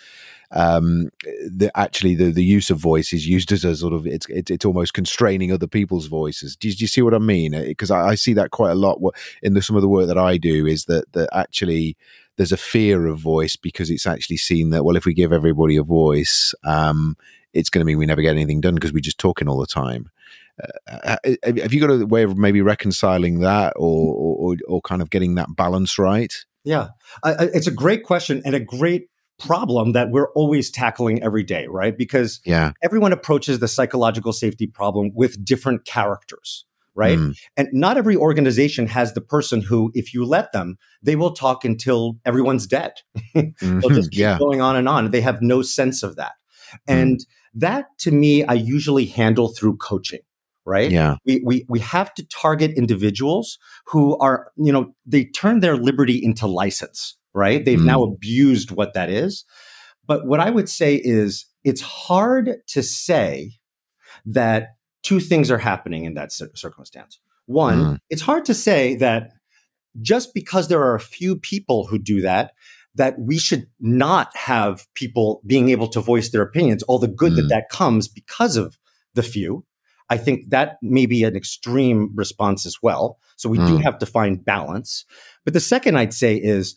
[0.52, 4.26] um, the, actually the, the use of voice is used as a sort of it's
[4.30, 6.56] it's, it's almost constraining other people's voices.
[6.56, 7.52] Do you, do you see what I mean?
[7.52, 9.00] Because I, I, see that quite a lot.
[9.00, 11.98] What in the, some of the work that I do is that that actually
[12.38, 15.78] there's a fear of voice because it's actually seen that well if we give everybody
[15.78, 17.16] a voice, um,
[17.54, 19.68] it's going to mean we never get anything done because we're just talking all the
[19.68, 20.10] time.
[20.92, 25.02] Uh, uh have you got a way of maybe reconciling that or, or, or kind
[25.02, 26.46] of getting that balance right?
[26.64, 26.90] Yeah,
[27.24, 31.98] it's a great question and a great problem that we're always tackling every day, right?
[31.98, 32.74] Because yeah.
[32.84, 37.18] everyone approaches the psychological safety problem with different characters, right?
[37.18, 37.40] Mm.
[37.58, 41.66] And not every organization has the person who, if you let them, they will talk
[41.66, 42.94] until everyone's dead.
[43.36, 43.80] mm-hmm.
[43.80, 44.38] They'll just keep yeah.
[44.38, 45.12] going on and on.
[45.12, 46.34] They have no sense of that.
[46.88, 47.02] Mm.
[47.02, 47.26] And
[47.56, 50.22] that to me, I usually handle through coaching
[50.70, 50.92] right?
[50.92, 51.16] Yeah.
[51.26, 56.24] We, we, we have to target individuals who are, you know, they turn their liberty
[56.24, 57.64] into license, right?
[57.64, 57.86] They've mm.
[57.86, 59.46] now abused what that is.
[60.08, 63.52] But what I would say is it's hard to say
[64.26, 64.70] that
[65.04, 67.20] two things are happening in that circumstance.
[67.46, 67.98] One, mm.
[68.10, 69.32] it's hard to say that
[70.02, 72.52] just because there are a few people who do that,
[72.96, 77.34] that we should not have people being able to voice their opinions, all the good
[77.34, 77.36] mm.
[77.38, 78.78] that that comes because of
[79.14, 79.66] the few.
[80.10, 83.20] I think that may be an extreme response as well.
[83.36, 83.68] So we mm.
[83.68, 85.06] do have to find balance.
[85.46, 86.76] But the second I'd say is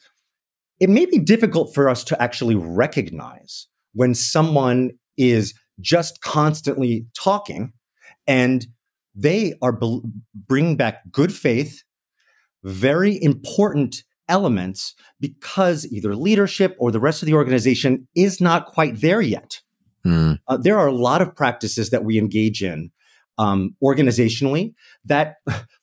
[0.80, 7.72] it may be difficult for us to actually recognize when someone is just constantly talking
[8.26, 8.66] and
[9.14, 10.00] they are be-
[10.34, 11.82] bringing back good faith,
[12.64, 19.00] very important elements because either leadership or the rest of the organization is not quite
[19.00, 19.60] there yet.
[20.06, 20.38] Mm.
[20.48, 22.90] Uh, there are a lot of practices that we engage in
[23.38, 25.36] um, organizationally that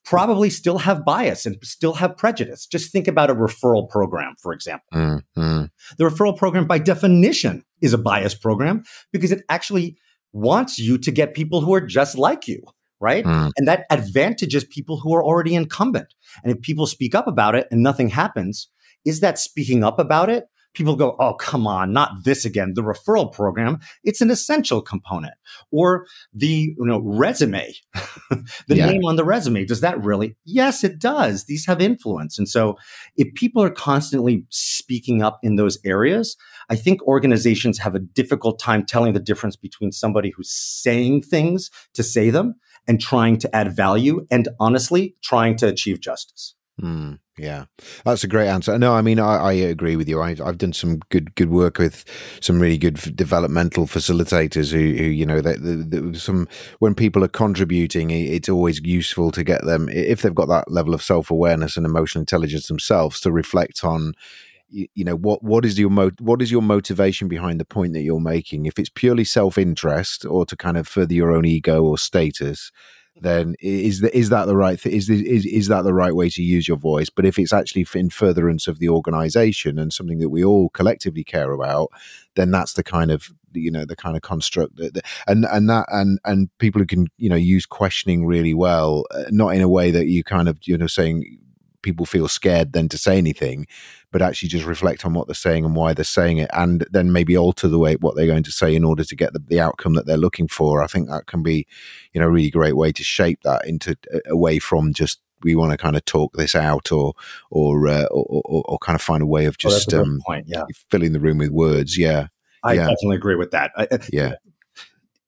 [0.05, 2.65] probably still have bias and still have prejudice.
[2.65, 4.88] Just think about a referral program, for example.
[4.93, 5.69] Mm, mm.
[5.97, 9.97] The referral program, by definition, is a bias program because it actually
[10.31, 12.62] wants you to get people who are just like you,
[12.99, 13.25] right?
[13.25, 13.51] Mm.
[13.57, 16.13] And that advantages people who are already incumbent.
[16.43, 18.69] And if people speak up about it and nothing happens,
[19.05, 22.73] is that speaking up about it people go, oh, come on, not this again.
[22.75, 25.34] The referral program, it's an essential component.
[25.71, 27.73] Or the you know, resume,
[28.29, 28.86] the yeah.
[28.86, 30.36] name on the resume, does that really?
[30.45, 31.45] Yes, it does.
[31.45, 32.38] These have influence.
[32.38, 32.77] And so
[33.17, 36.38] if people are constantly speaking up in those areas,
[36.69, 41.71] I think organizations have a difficult time telling the difference between somebody who's saying things
[41.93, 42.55] to say them
[42.88, 46.55] and trying to add value and honestly trying to achieve justice.
[46.81, 47.65] Mm, yeah,
[48.05, 48.77] that's a great answer.
[48.79, 50.21] No, I mean, I, I agree with you.
[50.21, 52.05] I've, I've done some good good work with
[52.39, 56.47] some really good developmental facilitators who, who you know, that some
[56.79, 60.93] when people are contributing, it's always useful to get them if they've got that level
[60.93, 64.13] of self awareness and emotional intelligence themselves to reflect on
[64.69, 68.01] you, know what what is your mo- what is your motivation behind the point that
[68.01, 71.97] you're making if it's purely self-interest or to kind of further your own ego or
[71.97, 72.71] status
[73.21, 76.29] then is that is that the right th- is, is is that the right way
[76.29, 77.10] to use your voice?
[77.10, 81.23] But if it's actually in furtherance of the organisation and something that we all collectively
[81.23, 81.89] care about,
[82.36, 85.69] then that's the kind of you know the kind of construct that, that and and
[85.69, 89.62] that and and people who can you know use questioning really well, uh, not in
[89.62, 91.39] a way that you kind of you know saying
[91.81, 93.67] people feel scared then to say anything,
[94.11, 97.11] but actually just reflect on what they're saying and why they're saying it, and then
[97.11, 99.59] maybe alter the way what they're going to say in order to get the, the
[99.59, 100.83] outcome that they're looking for.
[100.83, 101.67] I think that can be,
[102.13, 103.95] you know, a really great way to shape that into
[104.27, 107.13] away from just we want to kind of talk this out or
[107.49, 110.21] or uh, or, or, or, kind of find a way of oh, just oh, um,
[110.25, 110.45] point.
[110.47, 110.63] Yeah.
[110.89, 111.97] filling the room with words.
[111.97, 112.27] Yeah,
[112.63, 112.87] I yeah.
[112.87, 113.71] definitely agree with that.
[113.77, 114.33] I, yeah,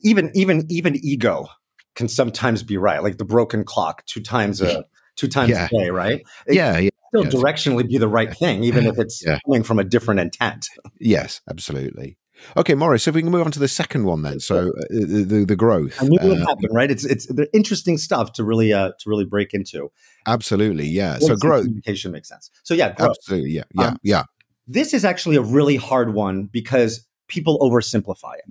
[0.02, 1.48] even even even ego
[1.96, 4.86] can sometimes be right, like the broken clock, two times a
[5.22, 5.68] two times yeah.
[5.68, 6.22] a day, right?
[6.48, 6.90] It yeah, yeah.
[7.10, 7.36] Still yes.
[7.36, 9.40] directionally be the right thing, even if it's yeah.
[9.46, 10.68] coming from a different intent.
[11.00, 12.18] Yes, absolutely.
[12.58, 13.04] Okay, Maurice.
[13.04, 14.40] So if we can move on to the second one, then.
[14.40, 16.02] So uh, the, the, growth.
[16.02, 16.90] I knew it would uh, happen, right?
[16.90, 19.92] It's it's the interesting stuff to really uh to really break into.
[20.26, 21.20] Absolutely, yeah.
[21.20, 22.50] so growth communication makes sense.
[22.64, 23.12] So yeah, growth.
[23.12, 24.24] absolutely, yeah, yeah, um, yeah.
[24.68, 28.46] This is actually a really hard one because people oversimplify it.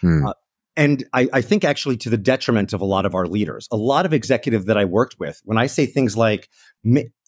[0.00, 0.26] Hmm.
[0.26, 0.32] Uh,
[0.76, 3.76] and I, I, think actually to the detriment of a lot of our leaders, a
[3.76, 6.48] lot of executive that I worked with, when I say things like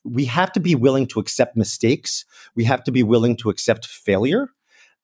[0.04, 3.86] we have to be willing to accept mistakes, we have to be willing to accept
[3.86, 4.48] failure,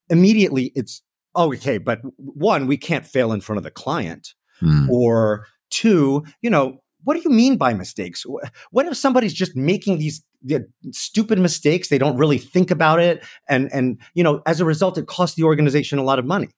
[0.08, 1.02] immediately it's
[1.34, 4.88] oh, okay, but one, we can't fail in front of the client, mm.
[4.90, 8.24] or two, you know, what do you mean by mistakes?
[8.70, 10.22] What if somebody's just making these
[10.92, 11.88] stupid mistakes?
[11.88, 15.34] They don't really think about it, and and you know, as a result, it costs
[15.36, 16.50] the organization a lot of money.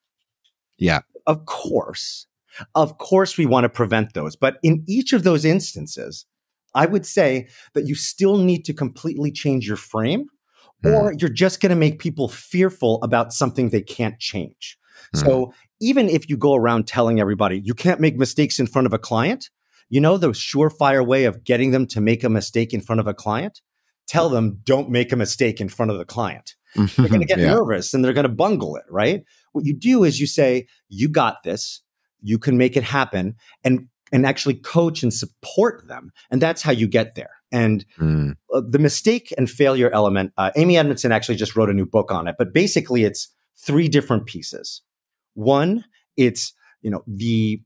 [0.77, 2.27] Yeah, of course.
[2.73, 4.35] Of course, we want to prevent those.
[4.35, 6.25] But in each of those instances,
[6.73, 10.27] I would say that you still need to completely change your frame,
[10.83, 10.93] mm.
[10.93, 14.77] or you're just going to make people fearful about something they can't change.
[15.15, 15.25] Mm.
[15.25, 18.93] So even if you go around telling everybody you can't make mistakes in front of
[18.93, 19.49] a client,
[19.89, 23.07] you know the surefire way of getting them to make a mistake in front of
[23.07, 23.61] a client?
[24.07, 26.55] Tell them don't make a mistake in front of the client.
[26.75, 27.53] They're going to get yeah.
[27.53, 29.23] nervous and they're going to bungle it, right?
[29.55, 31.81] What you do is you say, you got this,
[32.21, 36.11] you can make it happen and and actually coach and support them.
[36.29, 37.31] And that's how you get there.
[37.51, 38.35] And mm.
[38.49, 42.27] the mistake and failure element, uh, Amy Edmondson actually just wrote a new book on
[42.27, 44.81] it, but basically it's three different pieces.
[45.33, 45.85] One,
[46.17, 47.61] it's, you know, the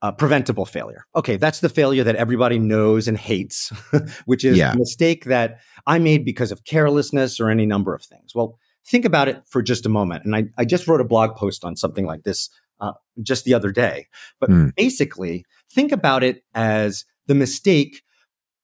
[0.00, 1.06] uh, preventable failure.
[1.14, 3.70] Okay, that's the failure that everybody knows and hates,
[4.24, 4.72] which is yeah.
[4.72, 8.34] a mistake that I made because of carelessness or any number of things.
[8.34, 10.24] Well, think about it for just a moment.
[10.24, 12.92] And I, I just wrote a blog post on something like this uh,
[13.22, 14.06] just the other day.
[14.40, 14.74] But mm.
[14.74, 18.02] basically, think about it as the mistake.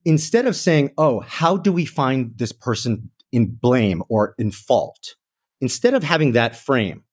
[0.04, 5.16] Instead of saying, oh, how do we find this person in blame or in fault?
[5.60, 7.04] Instead of having that frame,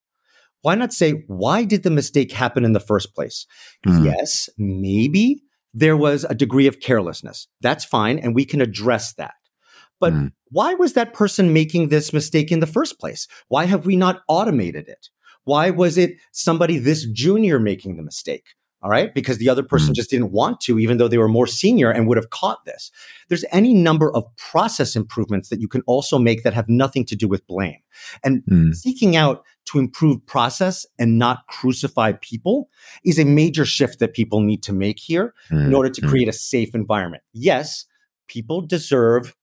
[0.62, 3.46] why not say, why did the mistake happen in the first place?
[3.86, 4.06] Mm.
[4.06, 7.48] Yes, maybe there was a degree of carelessness.
[7.62, 8.18] That's fine.
[8.18, 9.34] And we can address that.
[10.06, 10.32] But mm.
[10.52, 13.28] why was that person making this mistake in the first place?
[13.48, 15.10] Why have we not automated it?
[15.46, 18.46] Why was it somebody this junior making the mistake?
[18.84, 19.12] All right.
[19.16, 19.96] Because the other person mm.
[19.96, 22.92] just didn't want to, even though they were more senior and would have caught this.
[23.30, 27.16] There's any number of process improvements that you can also make that have nothing to
[27.16, 27.80] do with blame.
[28.24, 28.76] And mm.
[28.76, 32.70] seeking out to improve process and not crucify people
[33.04, 35.66] is a major shift that people need to make here mm.
[35.66, 36.08] in order to mm.
[36.08, 37.24] create a safe environment.
[37.34, 37.86] Yes,
[38.28, 39.36] people deserve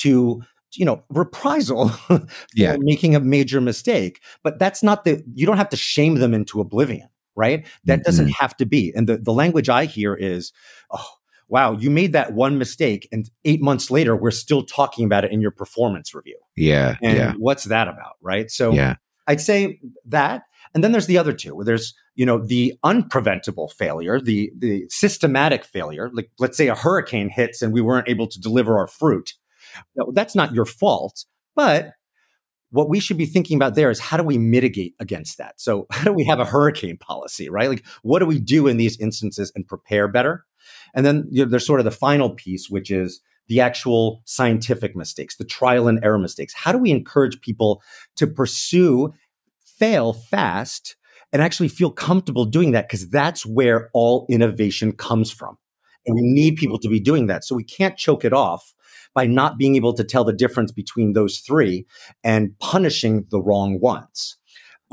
[0.00, 0.42] to
[0.74, 2.76] you know reprisal for yeah.
[2.78, 6.60] making a major mistake but that's not the you don't have to shame them into
[6.60, 8.42] oblivion right that doesn't mm-hmm.
[8.42, 10.52] have to be and the, the language i hear is
[10.90, 11.08] oh
[11.48, 15.32] wow you made that one mistake and eight months later we're still talking about it
[15.32, 17.32] in your performance review yeah and yeah.
[17.38, 18.94] what's that about right so yeah
[19.26, 20.42] i'd say that
[20.74, 24.84] and then there's the other two where there's you know the unpreventable failure the the
[24.88, 28.86] systematic failure like let's say a hurricane hits and we weren't able to deliver our
[28.86, 29.34] fruit
[30.12, 31.24] that's not your fault.
[31.54, 31.92] But
[32.70, 35.60] what we should be thinking about there is how do we mitigate against that?
[35.60, 37.68] So, how do we have a hurricane policy, right?
[37.68, 40.44] Like, what do we do in these instances and prepare better?
[40.94, 44.94] And then you know, there's sort of the final piece, which is the actual scientific
[44.94, 46.54] mistakes, the trial and error mistakes.
[46.54, 47.82] How do we encourage people
[48.16, 49.12] to pursue,
[49.64, 50.96] fail fast,
[51.32, 52.88] and actually feel comfortable doing that?
[52.88, 55.58] Because that's where all innovation comes from.
[56.06, 57.44] And we need people to be doing that.
[57.44, 58.72] So we can't choke it off
[59.14, 61.86] by not being able to tell the difference between those three
[62.24, 64.36] and punishing the wrong ones.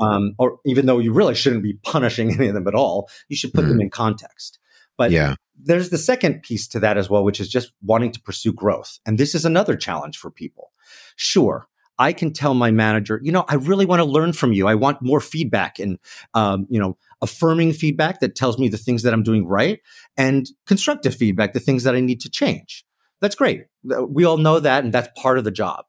[0.00, 3.36] Um, or even though you really shouldn't be punishing any of them at all, you
[3.36, 3.68] should put mm.
[3.68, 3.82] them mm-hmm.
[3.82, 4.58] in context.
[4.96, 5.34] But yeah.
[5.56, 8.98] there's the second piece to that as well, which is just wanting to pursue growth.
[9.06, 10.72] And this is another challenge for people.
[11.16, 14.68] Sure, I can tell my manager, you know, I really want to learn from you.
[14.68, 15.98] I want more feedback and,
[16.32, 19.80] um, you know, affirming feedback that tells me the things that I'm doing right
[20.16, 22.84] and constructive feedback, the things that I need to change.
[23.20, 23.64] That's great.
[23.82, 25.84] We all know that, and that's part of the job.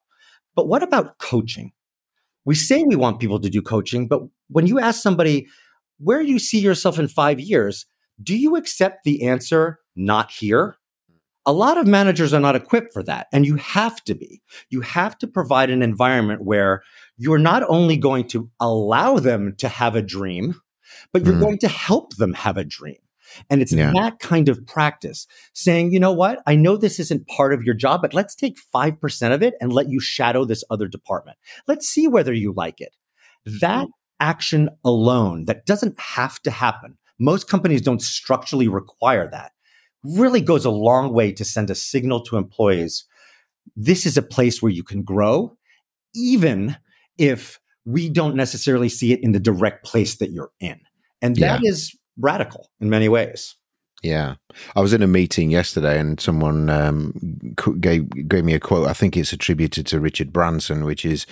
[0.55, 1.71] But what about coaching?
[2.45, 5.47] We say we want people to do coaching, but when you ask somebody,
[5.99, 7.85] where do you see yourself in five years?
[8.21, 10.77] Do you accept the answer, not here?
[11.45, 14.41] A lot of managers are not equipped for that, and you have to be.
[14.69, 16.83] You have to provide an environment where
[17.17, 20.59] you're not only going to allow them to have a dream,
[21.13, 21.41] but you're mm.
[21.41, 22.97] going to help them have a dream.
[23.49, 23.91] And it's yeah.
[23.93, 26.39] that kind of practice saying, you know what?
[26.45, 29.73] I know this isn't part of your job, but let's take 5% of it and
[29.73, 31.37] let you shadow this other department.
[31.67, 32.95] Let's see whether you like it.
[33.61, 33.91] That mm.
[34.19, 36.97] action alone, that doesn't have to happen.
[37.19, 39.51] Most companies don't structurally require that.
[40.03, 43.05] Really goes a long way to send a signal to employees.
[43.75, 45.57] This is a place where you can grow,
[46.15, 46.77] even
[47.17, 50.79] if we don't necessarily see it in the direct place that you're in.
[51.21, 51.69] And that yeah.
[51.69, 53.55] is radical in many ways.
[54.01, 54.35] Yeah,
[54.77, 57.13] I was in a meeting yesterday, and someone um,
[57.81, 58.87] gave gave me a quote.
[58.87, 61.25] I think it's attributed to Richard Branson, which is,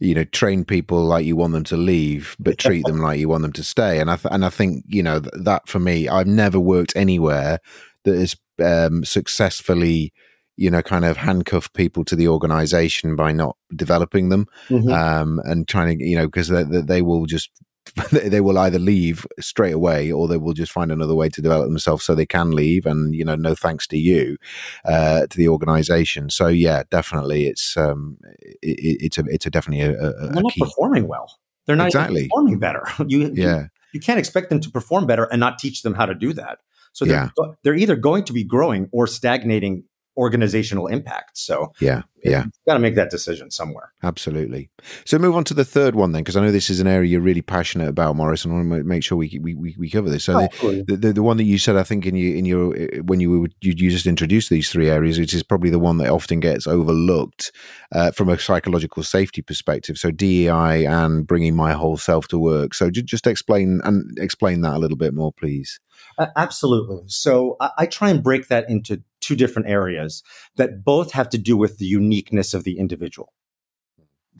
[0.00, 3.28] you know, train people like you want them to leave, but treat them like you
[3.28, 4.00] want them to stay.
[4.00, 7.58] And I th- and I think you know that for me, I've never worked anywhere
[8.04, 10.14] that has um, successfully
[10.56, 14.88] you know, kind of handcuff people to the organization by not developing them mm-hmm.
[14.90, 17.50] um, and trying to, you know, because they, they, will just
[18.10, 21.68] they will either leave straight away or they will just find another way to develop
[21.68, 24.36] themselves so they can leave and you know no thanks to you
[24.84, 26.30] uh, to the organization.
[26.30, 28.18] So yeah definitely it's um
[28.62, 30.60] it, it's a it's a definitely a, a they're not key.
[30.60, 31.38] performing well.
[31.66, 32.24] They're not exactly.
[32.28, 32.86] performing better.
[33.06, 33.58] You yeah.
[33.58, 36.32] you, you, can't expect them to perform better and not teach them how to do
[36.34, 36.58] that.
[36.92, 37.52] So they're, yeah.
[37.62, 39.84] they're either going to be growing or stagnating
[40.16, 41.36] organizational impact.
[41.36, 43.92] So yeah, yeah, got to make that decision somewhere.
[44.02, 44.70] Absolutely.
[45.04, 47.10] So move on to the third one then, because I know this is an area
[47.10, 50.08] you're really passionate about, Maurice, and I want to make sure we we, we cover
[50.08, 50.24] this.
[50.24, 53.02] So oh, the, the, the one that you said, I think in your in your
[53.02, 55.98] when you were you, you just introduced these three areas, which is probably the one
[55.98, 57.52] that often gets overlooked
[57.92, 59.98] uh, from a psychological safety perspective.
[59.98, 62.74] So DEI and bringing my whole self to work.
[62.74, 65.80] So just explain and explain that a little bit more, please.
[66.18, 67.02] Uh, absolutely.
[67.06, 70.22] So I, I try and break that into two different areas
[70.56, 73.32] that both have to do with the uniqueness of the individual.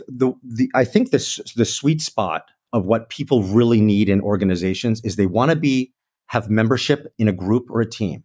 [0.08, 5.00] The, the, I think this, the sweet spot of what people really need in organizations
[5.04, 5.92] is they want to be
[6.26, 8.24] have membership in a group or a team.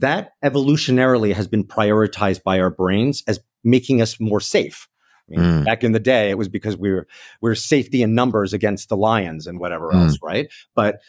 [0.00, 4.88] That evolutionarily has been prioritized by our brains as making us more safe.
[5.28, 5.64] I mean, mm.
[5.64, 7.06] Back in the day, it was because we were
[7.40, 9.94] we are safety in numbers against the lions and whatever mm.
[9.94, 10.48] else, right?
[10.74, 11.00] But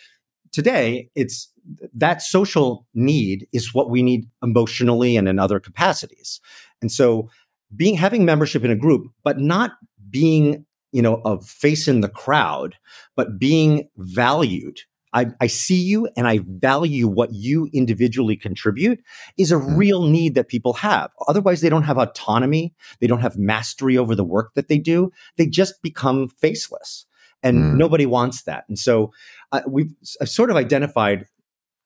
[0.51, 1.51] today, it's
[1.93, 6.39] that social need is what we need emotionally and in other capacities.
[6.81, 7.29] And so
[7.75, 9.71] being having membership in a group, but not
[10.09, 12.75] being, you know, a face in the crowd,
[13.15, 14.81] but being valued.
[15.13, 18.99] I, I see you and I value what you individually contribute
[19.37, 19.77] is a mm.
[19.77, 21.09] real need that people have.
[21.29, 22.73] Otherwise, they don't have autonomy.
[22.99, 25.11] They don't have mastery over the work that they do.
[25.37, 27.05] They just become faceless
[27.45, 27.77] and mm.
[27.77, 28.65] nobody wants that.
[28.67, 29.13] And so
[29.53, 31.25] uh, we've sort of identified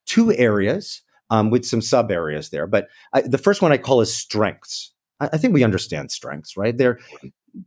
[0.09, 2.67] two areas um, with some sub areas there.
[2.67, 4.91] But I, the first one I call is strengths.
[5.19, 6.75] I, I think we understand strengths, right?
[6.75, 6.99] There,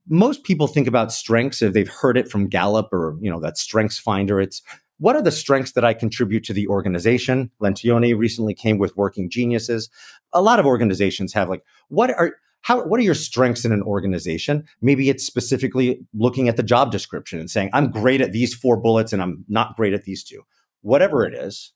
[0.09, 3.57] most people think about strengths if they've heard it from Gallup or you know that
[3.57, 4.41] Strengths Finder.
[4.41, 4.61] It's
[4.99, 7.51] what are the strengths that I contribute to the organization?
[7.61, 9.89] Lencioni recently came with Working Geniuses.
[10.33, 13.83] A lot of organizations have like what are how what are your strengths in an
[13.83, 14.65] organization?
[14.81, 18.77] Maybe it's specifically looking at the job description and saying I'm great at these four
[18.77, 20.43] bullets and I'm not great at these two.
[20.81, 21.73] Whatever it is,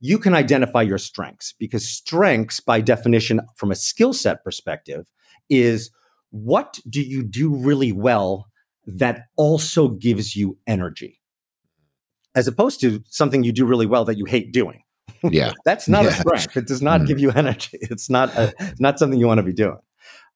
[0.00, 5.10] you can identify your strengths because strengths, by definition, from a skill set perspective,
[5.50, 5.90] is
[6.30, 8.48] what do you do really well
[8.86, 11.20] that also gives you energy,
[12.34, 14.82] as opposed to something you do really well that you hate doing.
[15.22, 16.10] Yeah, that's not yeah.
[16.10, 16.56] a strength.
[16.56, 17.06] It does not mm.
[17.06, 17.78] give you energy.
[17.80, 19.78] It's not a, not something you want to be doing.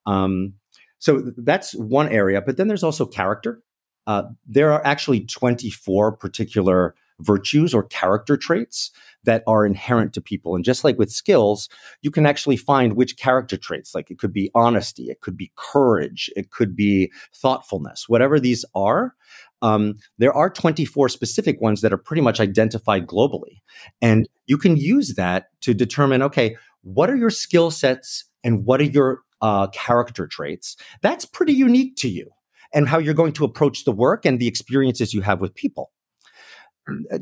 [0.07, 0.55] Um,
[0.99, 2.41] so that's one area.
[2.41, 3.63] But then there's also character.
[4.07, 8.91] Uh, there are actually 24 particular virtues or character traits
[9.25, 10.55] that are inherent to people.
[10.55, 11.69] And just like with skills,
[12.03, 15.53] you can actually find which character traits, like it could be honesty, it could be
[15.57, 19.15] courage, it could be thoughtfulness, whatever these are.
[19.63, 23.61] Um, there are 24 specific ones that are pretty much identified globally.
[24.01, 28.81] And you can use that to determine okay, what are your skill sets and what
[28.81, 30.77] are your uh, character traits?
[31.01, 32.31] That's pretty unique to you
[32.75, 35.92] and how you're going to approach the work and the experiences you have with people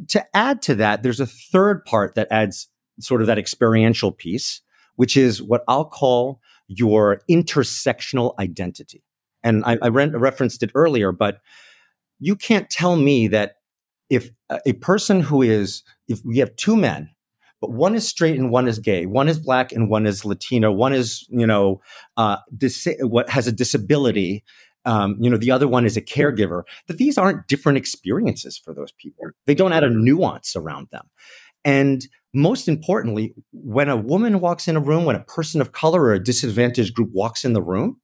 [0.08, 4.60] to add to that, there's a third part that adds sort of that experiential piece,
[4.96, 9.02] which is what I'll call your intersectional identity.
[9.42, 11.40] And I, I re- referenced it earlier, but
[12.18, 13.56] you can't tell me that
[14.10, 14.30] if
[14.66, 17.10] a person who is, if we have two men,
[17.60, 20.72] but one is straight and one is gay, one is black and one is Latino,
[20.72, 21.80] one is, you know,
[22.16, 24.44] uh, dis- what has a disability,
[24.84, 28.74] um, you know, the other one is a caregiver, that these aren't different experiences for
[28.74, 29.26] those people.
[29.46, 31.08] They don't add a nuance around them.
[31.64, 36.02] And most importantly, when a woman walks in a room, when a person of color
[36.02, 38.00] or a disadvantaged group walks in the room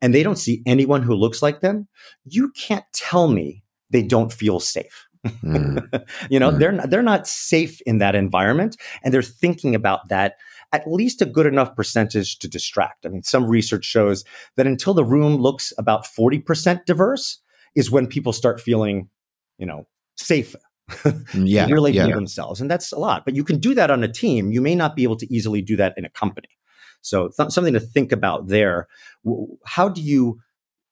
[0.00, 1.86] and they don't see anyone who looks like them,
[2.24, 5.06] you can't tell me they don't feel safe.
[5.26, 6.06] Mm.
[6.30, 6.58] you know, mm.
[6.58, 10.36] they're not, they're not safe in that environment and they're thinking about that
[10.72, 13.06] at least a good enough percentage to distract.
[13.06, 14.24] I mean, some research shows
[14.56, 17.40] that until the room looks about 40% diverse
[17.74, 19.08] is when people start feeling,
[19.56, 20.54] you know, safe.
[20.90, 22.06] Mm, yeah, really yeah.
[22.06, 22.60] themselves.
[22.60, 23.24] And that's a lot.
[23.24, 24.50] But you can do that on a team.
[24.52, 26.48] You may not be able to easily do that in a company.
[27.00, 28.88] So th- something to think about there.
[29.64, 30.40] How do you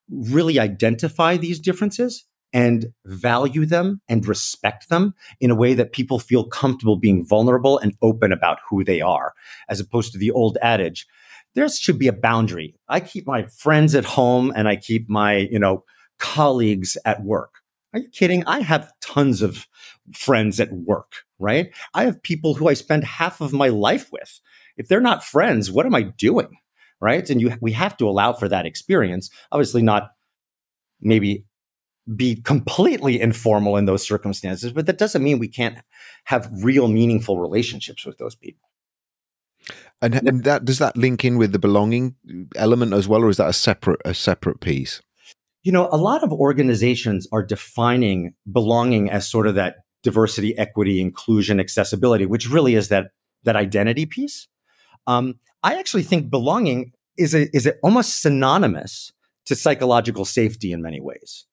[0.09, 2.24] really identify these differences
[2.57, 7.79] and value them and respect them in a way that people feel comfortable being vulnerable
[7.79, 9.35] and open about who they are,
[9.69, 11.07] as opposed to the old adage,
[11.55, 12.75] there should be a boundary.
[12.89, 15.85] I keep my friends at home and I keep my, you know,
[16.19, 17.57] colleagues at work.
[17.93, 18.43] Are you kidding?
[18.47, 19.67] I have tons of
[20.15, 21.69] friends at work, right?
[21.93, 24.41] I have people who I spend half of my life with.
[24.79, 26.57] If they're not friends, what am I doing?
[27.03, 27.29] Right.
[27.29, 29.29] And you, we have to allow for that experience.
[29.53, 30.13] Obviously, not
[31.03, 31.45] maybe
[32.15, 35.79] be completely informal in those circumstances, but that doesn't mean we can't
[36.25, 38.69] have real meaningful relationships with those people.
[40.01, 42.15] And, and that does that link in with the belonging
[42.55, 45.01] element as well, or is that a separate a separate piece?
[45.63, 51.01] You know, a lot of organizations are defining belonging as sort of that diversity, equity,
[51.01, 53.11] inclusion, accessibility, which really is that
[53.43, 54.47] that identity piece.
[55.07, 59.13] Um, I actually think belonging is a, is a almost synonymous
[59.47, 61.47] to psychological safety in many ways.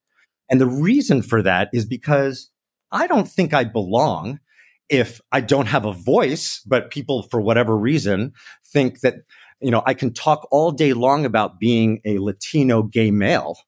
[0.50, 2.50] And the reason for that is because
[2.92, 4.40] I don't think I belong
[4.90, 8.34] if I don't have a voice, but people, for whatever reason,
[8.66, 9.16] think that,
[9.60, 13.58] you know, I can talk all day long about being a Latino gay male.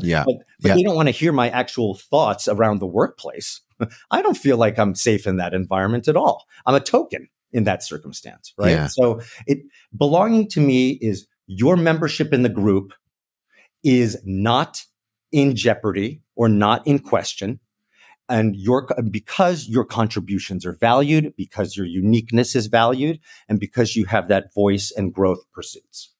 [0.00, 0.24] Yeah.
[0.26, 0.74] but, but yeah.
[0.74, 3.60] they don't want to hear my actual thoughts around the workplace.
[4.10, 6.46] I don't feel like I'm safe in that environment at all.
[6.66, 8.70] I'm a token in that circumstance, right?
[8.70, 8.86] Yeah.
[8.88, 9.60] So it
[9.96, 12.92] belonging to me is your membership in the group
[13.82, 14.84] is not
[15.32, 17.60] in jeopardy or not in question.
[18.28, 23.18] And your, because your contributions are valued, because your uniqueness is valued,
[23.48, 26.14] and because you have that voice and growth pursuits.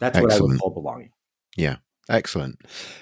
[0.00, 0.32] That's Excellent.
[0.32, 1.10] what I would call belonging.
[1.56, 1.76] Yeah.
[2.10, 2.58] Excellent,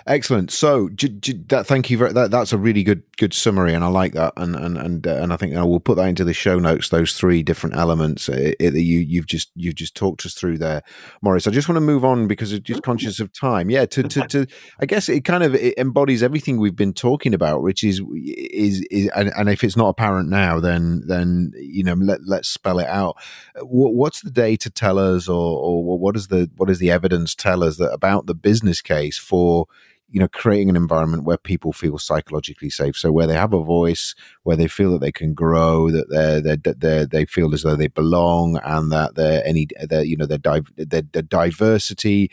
[0.09, 0.51] excellent.
[0.51, 2.13] So, j- j- that, thank you very.
[2.13, 4.33] That, that's a really good good summary, and I like that.
[4.37, 6.89] And and and uh, and I think uh, we'll put that into the show notes.
[6.89, 10.83] Those three different elements uh, that you you've just you've just talked us through there,
[11.23, 11.47] Maurice.
[11.47, 13.71] I just want to move on because I'm just conscious of time.
[13.71, 14.47] Yeah, to to, to
[14.81, 18.81] I guess it kind of it embodies everything we've been talking about, which is is,
[18.91, 22.81] is and, and if it's not apparent now, then then you know let let's spell
[22.81, 23.17] it out.
[23.61, 27.37] What, what's the data tell us, or or what is the what does the evidence
[27.37, 28.96] tell us that about the business case?
[28.97, 29.67] Case for
[30.09, 32.97] you know creating an environment where people feel psychologically safe.
[32.97, 36.41] So where they have a voice where they feel that they can grow that they're,
[36.41, 40.27] they're, they're they feel as though they belong and that they're any their you know
[40.27, 40.39] their,
[40.77, 42.31] their diversity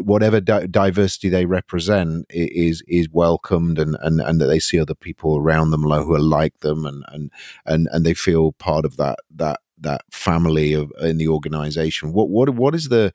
[0.00, 4.94] whatever di- diversity they represent is is welcomed and, and and that they see other
[4.94, 7.30] people around them who are like them and and
[7.66, 12.12] and and they feel part of that that that family of in the organization.
[12.12, 13.12] What what what is the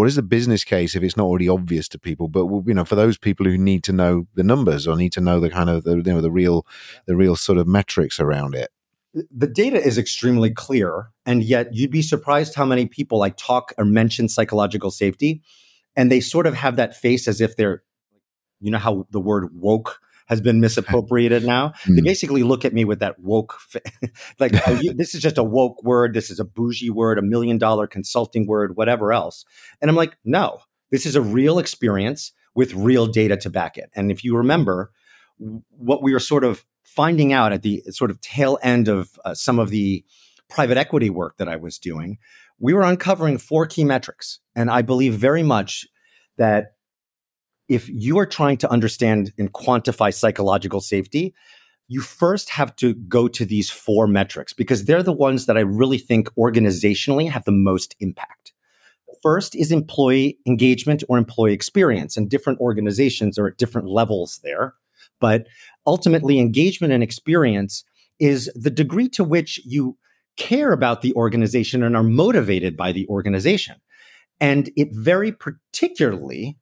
[0.00, 2.86] what is the business case if it's not already obvious to people but you know
[2.86, 5.68] for those people who need to know the numbers or need to know the kind
[5.68, 6.66] of the, you know the real
[7.04, 8.70] the real sort of metrics around it.
[9.12, 13.74] The data is extremely clear and yet you'd be surprised how many people like talk
[13.76, 15.42] or mention psychological safety
[15.94, 17.82] and they sort of have that face as if they're
[18.58, 20.00] you know how the word woke
[20.30, 21.74] has been misappropriated now.
[21.84, 21.96] Mm.
[21.96, 23.58] They basically look at me with that woke,
[24.38, 26.14] like oh, you, this is just a woke word.
[26.14, 29.44] This is a bougie word, a million dollar consulting word, whatever else.
[29.82, 30.60] And I'm like, no,
[30.90, 33.90] this is a real experience with real data to back it.
[33.94, 34.92] And if you remember,
[35.70, 39.34] what we were sort of finding out at the sort of tail end of uh,
[39.34, 40.04] some of the
[40.48, 42.18] private equity work that I was doing,
[42.58, 44.38] we were uncovering four key metrics.
[44.54, 45.86] And I believe very much
[46.36, 46.74] that
[47.70, 51.32] if you are trying to understand and quantify psychological safety,
[51.86, 55.60] you first have to go to these four metrics because they're the ones that I
[55.60, 58.52] really think organizationally have the most impact.
[59.22, 64.74] First is employee engagement or employee experience, and different organizations are at different levels there.
[65.20, 65.46] But
[65.86, 67.84] ultimately, engagement and experience
[68.18, 69.96] is the degree to which you
[70.36, 73.76] care about the organization and are motivated by the organization.
[74.40, 76.56] And it very particularly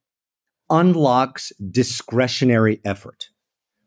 [0.70, 3.28] unlocks discretionary effort,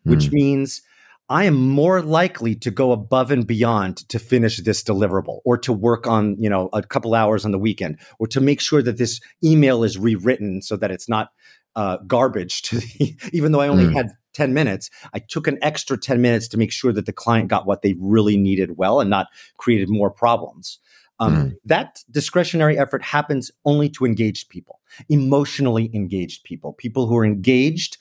[0.04, 0.34] which mm.
[0.34, 0.82] means
[1.30, 5.72] I am more likely to go above and beyond to finish this deliverable or to
[5.72, 8.98] work on, you know, a couple hours on the weekend or to make sure that
[8.98, 11.30] this email is rewritten so that it's not
[11.78, 13.94] uh, garbage to the, even though I only mm.
[13.94, 17.48] had 10 minutes, I took an extra 10 minutes to make sure that the client
[17.48, 19.28] got what they really needed well and not
[19.58, 20.80] created more problems.
[21.22, 21.56] Um, mm.
[21.66, 27.98] That discretionary effort happens only to engaged people, emotionally engaged people, people who are engaged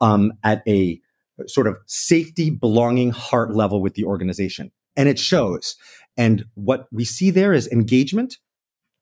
[0.00, 1.00] um, at a
[1.46, 4.72] sort of safety, belonging, heart level with the organization.
[4.96, 5.76] And it shows.
[6.16, 8.38] And what we see there is engagement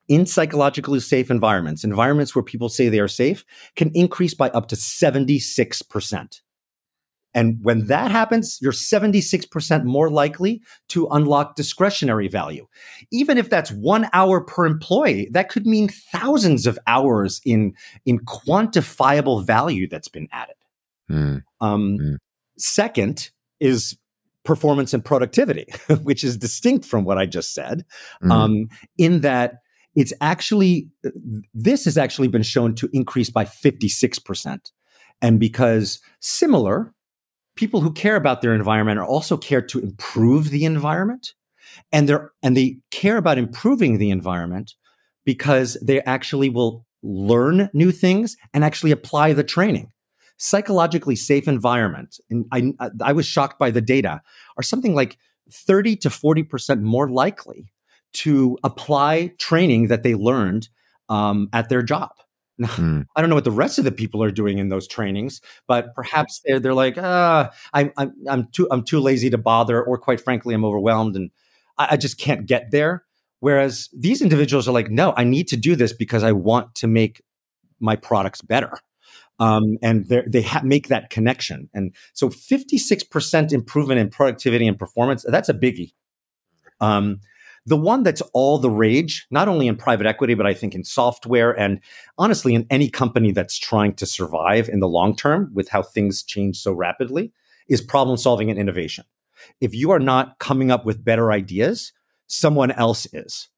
[0.08, 3.44] in psychologically safe environments, environments where people say they are safe,
[3.76, 6.40] can increase by up to 76%.
[7.34, 12.66] And when that happens, you're 76% more likely to unlock discretionary value.
[13.10, 17.74] Even if that's one hour per employee, that could mean thousands of hours in,
[18.04, 20.56] in quantifiable value that's been added.
[21.10, 21.42] Mm.
[21.60, 22.16] Um, mm.
[22.58, 23.30] Second
[23.60, 23.96] is
[24.44, 25.66] performance and productivity,
[26.02, 27.84] which is distinct from what I just said,
[28.22, 28.30] mm.
[28.30, 28.68] um,
[28.98, 29.54] in that
[29.94, 30.88] it's actually,
[31.54, 34.72] this has actually been shown to increase by 56%.
[35.20, 36.94] And because similar,
[37.56, 41.34] people who care about their environment are also care to improve the environment.
[41.90, 44.74] And they're and they care about improving the environment
[45.24, 49.90] because they actually will learn new things and actually apply the training.
[50.38, 52.72] Psychologically safe environment and I,
[53.02, 54.20] I was shocked by the data
[54.56, 55.16] are something like
[55.50, 57.72] 30 to 40% more likely
[58.14, 60.68] to apply training that they learned
[61.08, 62.10] um, at their job
[62.62, 63.06] Mm.
[63.16, 65.94] I don't know what the rest of the people are doing in those trainings, but
[65.94, 69.98] perhaps they're they're like, ah, I'm I'm I'm too I'm too lazy to bother, or
[69.98, 71.30] quite frankly, I'm overwhelmed and
[71.78, 73.04] I, I just can't get there.
[73.40, 76.86] Whereas these individuals are like, no, I need to do this because I want to
[76.86, 77.22] make
[77.80, 78.78] my products better.
[79.40, 81.68] Um, and they ha- make that connection.
[81.74, 85.94] And so 56% improvement in productivity and performance, that's a biggie.
[86.80, 87.20] Um,
[87.64, 90.84] the one that's all the rage, not only in private equity, but I think in
[90.84, 91.80] software and
[92.18, 96.22] honestly in any company that's trying to survive in the long term with how things
[96.22, 97.32] change so rapidly,
[97.68, 99.04] is problem solving and innovation.
[99.60, 101.92] If you are not coming up with better ideas,
[102.26, 103.48] someone else is.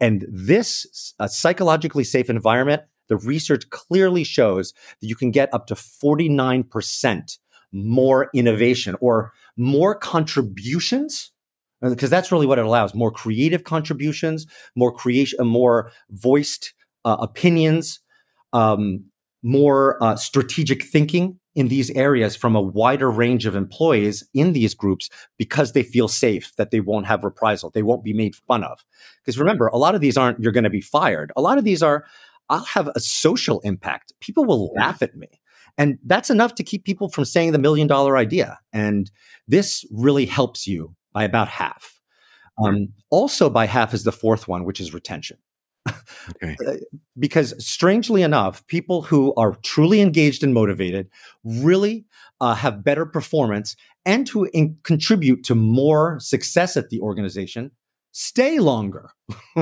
[0.00, 5.74] And this psychologically safe environment, the research clearly shows that you can get up to
[5.74, 7.38] 49%
[7.72, 11.32] more innovation or more contributions
[11.80, 16.74] because that's really what it allows more creative contributions more creation uh, more voiced
[17.04, 18.00] uh, opinions
[18.52, 19.04] um,
[19.42, 24.74] more uh, strategic thinking in these areas from a wider range of employees in these
[24.74, 28.62] groups because they feel safe that they won't have reprisal they won't be made fun
[28.62, 28.84] of.
[29.22, 31.32] Because remember a lot of these aren't you're going to be fired.
[31.36, 32.04] A lot of these are
[32.48, 34.12] i'll have a social impact.
[34.20, 35.28] People will laugh at me.
[35.78, 38.58] And that's enough to keep people from saying the million dollar idea.
[38.72, 39.10] And
[39.48, 42.00] this really helps you by about half.
[42.62, 45.38] Um, also, by half is the fourth one, which is retention.
[45.88, 46.56] Okay.
[46.66, 46.74] Uh,
[47.18, 51.08] because strangely enough, people who are truly engaged and motivated
[51.42, 52.04] really
[52.40, 57.70] uh, have better performance and to in- contribute to more success at the organization
[58.12, 59.10] stay longer.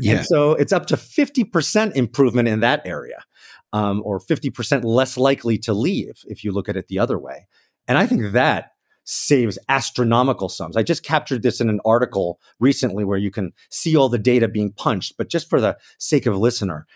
[0.00, 0.16] yeah.
[0.16, 3.24] And so it's up to 50% improvement in that area,
[3.72, 7.46] um, or 50% less likely to leave if you look at it the other way.
[7.88, 8.72] And I think that
[9.04, 10.76] saves astronomical sums.
[10.76, 14.48] I just captured this in an article recently where you can see all the data
[14.48, 16.86] being punched, but just for the sake of listener,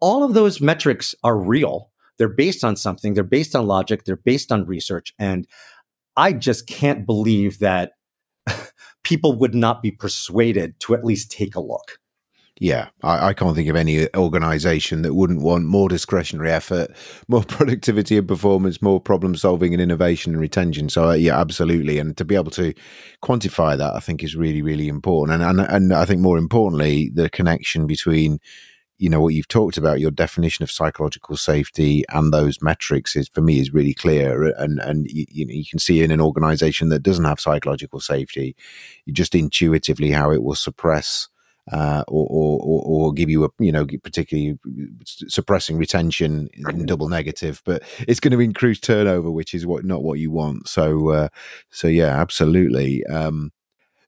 [0.00, 1.90] all of those metrics are real.
[2.18, 5.12] They're based on something, they're based on logic, they're based on research.
[5.18, 5.46] And
[6.16, 7.92] I just can't believe that
[9.04, 11.98] people would not be persuaded to at least take a look.
[12.58, 16.90] Yeah, I, I, can't think of any organization that wouldn't want more discretionary effort,
[17.28, 20.88] more productivity and performance, more problem solving and innovation and retention.
[20.88, 21.98] So, uh, yeah, absolutely.
[21.98, 22.72] And to be able to
[23.22, 25.42] quantify that, I think is really, really important.
[25.42, 28.38] And, and, and I think more importantly, the connection between,
[28.96, 33.28] you know, what you've talked about, your definition of psychological safety and those metrics is
[33.28, 34.54] for me is really clear.
[34.56, 38.56] And, and you, you, can see in an organization that doesn't have psychological safety,
[39.12, 41.28] just intuitively how it will suppress
[41.72, 44.58] uh, or, or, or give you a you know particularly
[45.04, 50.02] suppressing retention in double negative, but it's going to increase turnover, which is what not
[50.02, 50.68] what you want.
[50.68, 51.28] So uh,
[51.70, 53.04] so yeah, absolutely.
[53.06, 53.52] Um,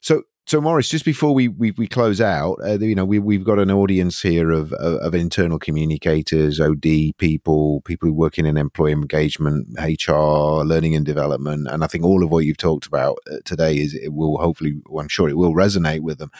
[0.01, 3.43] so so Maurice, just before we we, we close out, uh, you know, we we've
[3.43, 8.47] got an audience here of, of, of internal communicators, OD people, people who work in
[8.57, 13.19] employee engagement, HR, learning and development, and I think all of what you've talked about
[13.31, 16.31] uh, today is it will hopefully, well, I'm sure it will resonate with them.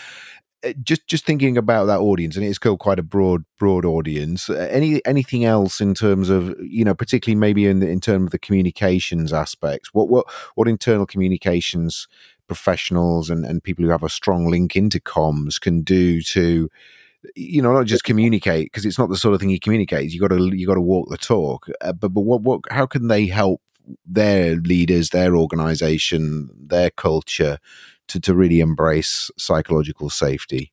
[0.64, 4.50] Uh, just just thinking about that audience, and it's still quite a broad broad audience.
[4.50, 8.32] Uh, any anything else in terms of you know, particularly maybe in in terms of
[8.32, 9.94] the communications aspects?
[9.94, 12.08] What what what internal communications
[12.48, 16.70] professionals and and people who have a strong link into comms can do to
[17.36, 20.20] you know not just communicate because it's not the sort of thing you communicate you
[20.20, 23.08] got to you got to walk the talk uh, but but what what how can
[23.08, 23.62] they help
[24.06, 27.58] their leaders their organization their culture
[28.08, 30.72] to, to really embrace psychological safety?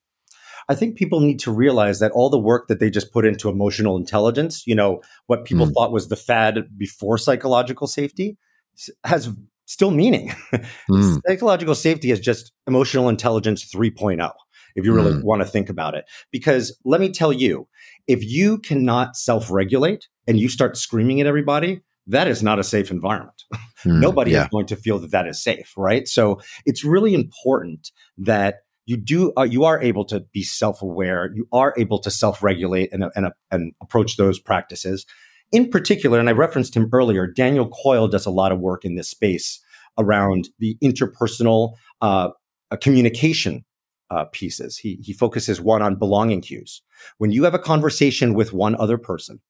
[0.68, 3.48] I think people need to realize that all the work that they just put into
[3.48, 5.72] emotional intelligence, you know, what people mm.
[5.72, 8.36] thought was the fad before psychological safety,
[9.04, 9.30] has
[9.66, 10.34] still meaning.
[10.88, 11.20] Mm.
[11.26, 14.30] psychological safety is just emotional intelligence 3.0,
[14.76, 15.24] if you really mm.
[15.24, 16.04] want to think about it.
[16.30, 17.66] Because let me tell you,
[18.06, 22.64] if you cannot self regulate and you start screaming at everybody, that is not a
[22.64, 23.44] safe environment.
[23.84, 24.44] Mm, Nobody yeah.
[24.44, 26.08] is going to feel that that is safe, right?
[26.08, 31.46] So it's really important that you do uh, you are able to be self-aware you
[31.52, 35.04] are able to self-regulate and, and, and approach those practices
[35.52, 38.94] in particular and i referenced him earlier daniel coyle does a lot of work in
[38.94, 39.60] this space
[39.98, 42.30] around the interpersonal uh,
[42.70, 43.64] uh, communication
[44.10, 46.82] uh, pieces he, he focuses one on belonging cues
[47.18, 49.40] when you have a conversation with one other person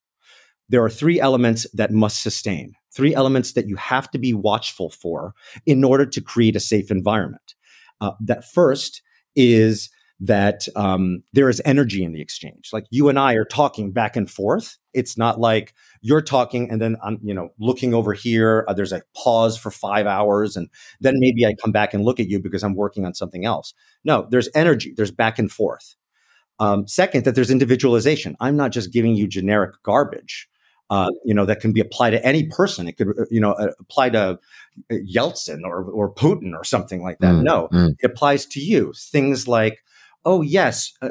[0.69, 4.91] there are three elements that must sustain, three elements that you have to be watchful
[4.91, 7.55] for in order to create a safe environment.
[8.01, 9.03] Uh, that first
[9.35, 12.71] is that um, there is energy in the exchange.
[12.73, 14.79] Like you and I are talking back and forth.
[14.95, 18.65] It's not like you're talking and then I'm, you know, looking over here.
[18.67, 20.69] Uh, there's a pause for five hours, and
[21.01, 23.75] then maybe I come back and look at you because I'm working on something else.
[24.05, 24.95] No, there's energy.
[24.97, 25.97] There's back and forth.
[26.59, 28.37] Um, second, that there's individualization.
[28.41, 30.49] I'm not just giving you generic garbage
[30.91, 32.89] uh, you know, that can be applied to any person.
[32.89, 34.39] It could, uh, you know, uh, apply to
[34.91, 37.35] Yeltsin or, or Putin or something like that.
[37.35, 37.95] Mm, no, mm.
[37.99, 38.93] it applies to you.
[38.97, 39.83] Things like,
[40.25, 41.11] oh, yes, uh,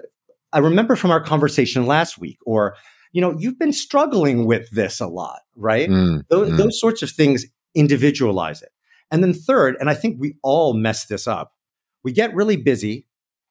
[0.53, 2.75] I remember from our conversation last week, or,
[3.11, 5.89] you know, you've been struggling with this a lot, right?
[5.89, 6.57] Mm, those, mm.
[6.57, 8.69] those sorts of things individualize it.
[9.11, 11.53] And then third, and I think we all mess this up,
[12.03, 13.07] we get really busy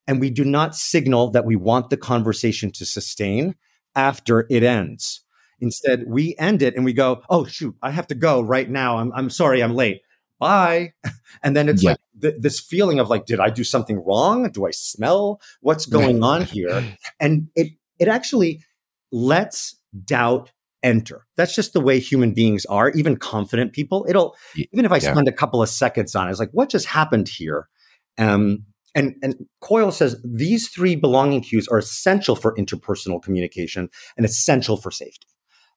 [0.06, 3.54] and we do not signal that we want the conversation to sustain
[3.94, 5.23] after it ends.
[5.60, 8.98] Instead, we end it and we go, oh, shoot, I have to go right now.
[8.98, 10.02] I'm, I'm sorry, I'm late.
[10.38, 10.92] Bye.
[11.42, 11.90] And then it's yeah.
[11.90, 14.48] like th- this feeling of like, did I do something wrong?
[14.50, 16.96] Do I smell what's going on here?
[17.20, 18.62] And it, it actually
[19.10, 20.52] lets doubt
[20.84, 21.26] enter.
[21.36, 24.06] That's just the way human beings are, even confident people.
[24.08, 25.12] It'll, even if I yeah.
[25.12, 27.68] spend a couple of seconds on it, it's like, what just happened here?
[28.16, 34.24] Um, and, and Coyle says these three belonging cues are essential for interpersonal communication and
[34.24, 35.26] essential for safety.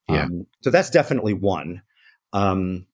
[0.10, 0.24] Yeah.
[0.24, 1.82] Um, so that's definitely one.
[2.34, 2.88] Um,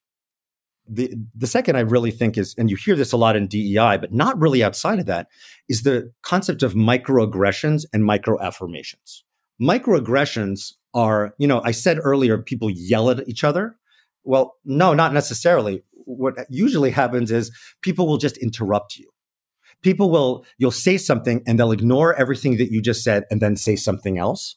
[0.88, 3.98] the the second I really think is, and you hear this a lot in DEI,
[3.98, 5.28] but not really outside of that,
[5.70, 9.22] is the concept of microaggressions and microaffirmations.
[9.62, 13.78] Microaggressions are, you know, I said earlier, people yell at each other.
[14.24, 15.84] Well, no, not necessarily.
[16.06, 17.52] What usually happens is
[17.82, 19.10] people will just interrupt you
[19.84, 23.56] people will you'll say something and they'll ignore everything that you just said and then
[23.56, 24.56] say something else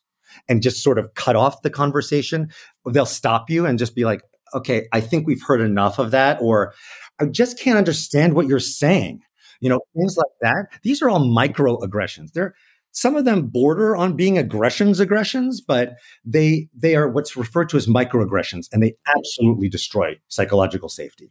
[0.49, 2.51] and just sort of cut off the conversation.
[2.91, 4.23] They'll stop you and just be like,
[4.55, 6.75] okay, I think we've heard enough of that, or
[7.21, 9.21] I just can't understand what you're saying.
[9.61, 10.67] You know, things like that.
[10.83, 12.33] These are all microaggressions.
[12.33, 12.55] They're
[12.97, 17.77] some of them border on being aggressions aggressions but they they are what's referred to
[17.77, 21.31] as microaggressions and they absolutely destroy psychological safety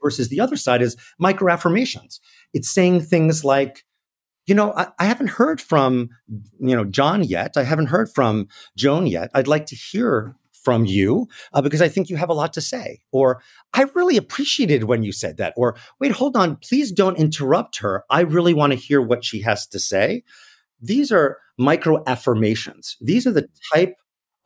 [0.00, 2.20] versus the other side is microaffirmations
[2.54, 3.84] it's saying things like
[4.48, 6.08] you know, I, I, haven't heard from,
[6.58, 7.56] you know, John yet.
[7.56, 9.30] I haven't heard from Joan yet.
[9.34, 10.34] I'd like to hear
[10.64, 13.02] from you uh, because I think you have a lot to say.
[13.12, 13.42] Or
[13.74, 15.52] I really appreciated when you said that.
[15.54, 16.56] Or wait, hold on.
[16.56, 18.04] Please don't interrupt her.
[18.08, 20.24] I really want to hear what she has to say.
[20.80, 22.96] These are micro affirmations.
[23.02, 23.96] These are the type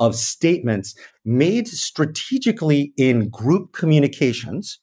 [0.01, 4.81] of statements made strategically in group communications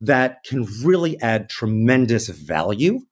[0.00, 3.02] that can really add tremendous value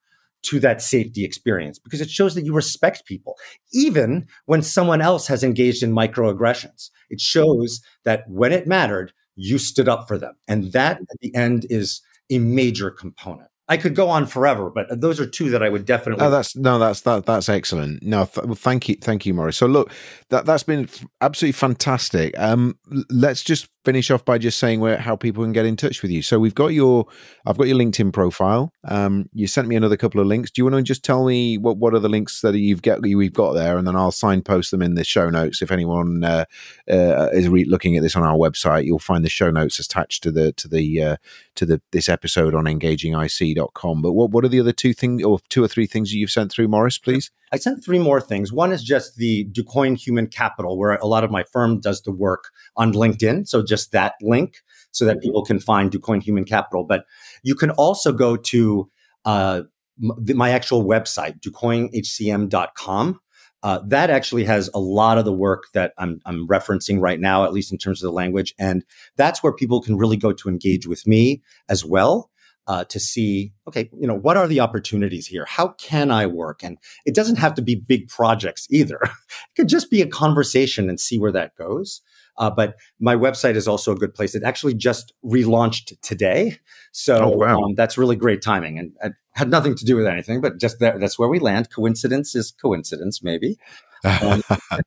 [0.43, 3.37] to that safety experience because it shows that you respect people,
[3.73, 6.91] even when someone else has engaged in microaggressions.
[7.11, 10.35] It shows that when it mattered, you stood up for them.
[10.47, 13.49] And that at the end is a major component.
[13.71, 16.25] I could go on forever, but those are two that I would definitely.
[16.25, 18.03] Oh, that's no, that's that, that's excellent.
[18.03, 19.59] No, th- well, thank you, thank you, Maurice.
[19.59, 19.93] So look,
[20.31, 20.89] that that's been
[21.21, 22.39] absolutely fantastic.
[22.39, 22.79] Um,
[23.11, 26.11] let's just finish off by just saying where how people can get in touch with
[26.11, 26.23] you.
[26.23, 27.07] So we've got your,
[27.47, 28.73] I've got your LinkedIn profile.
[28.85, 30.51] Um, you sent me another couple of links.
[30.51, 33.03] Do you want to just tell me what what are the links that you've got
[33.03, 35.63] we've got there, and then I'll signpost them in the show notes.
[35.63, 36.45] If anyone uh,
[36.91, 40.23] uh, is re- looking at this on our website, you'll find the show notes attached
[40.25, 41.17] to the to the uh,
[41.55, 44.03] to the this episode on engagingic.com.
[44.03, 46.31] But what what are the other two things or two or three things that you've
[46.31, 46.99] sent through, Maurice?
[46.99, 47.31] Please.
[47.53, 48.53] I sent three more things.
[48.53, 52.13] One is just the DuCoin Human Capital, where a lot of my firm does the
[52.13, 53.49] work on LinkedIn.
[53.49, 54.57] So just that link
[54.91, 56.85] so that people can find DuCoin Human Capital.
[56.85, 57.05] But
[57.43, 58.91] you can also go to
[59.25, 59.63] uh,
[59.99, 63.21] my actual website, ducoinhcm.com.
[63.65, 67.45] Uh, that actually has a lot of the work that I'm, I'm referencing right now,
[67.45, 68.55] at least in terms of the language.
[68.57, 68.85] And
[69.17, 72.31] that's where people can really go to engage with me as well
[72.69, 75.47] uh, to see, okay, you know, what are the opportunities here?
[75.49, 76.63] How can I work?
[76.63, 78.99] And it doesn't have to be big projects either.
[79.03, 82.03] it could just be a conversation and see where that goes.
[82.37, 84.35] Uh, but my website is also a good place.
[84.35, 86.59] It actually just relaunched today.
[86.93, 87.59] So oh, wow.
[87.63, 90.79] um, that's really great timing and it had nothing to do with anything, but just
[90.79, 91.71] that, that's where we land.
[91.73, 93.57] Coincidence is coincidence, maybe.
[94.05, 94.43] Um,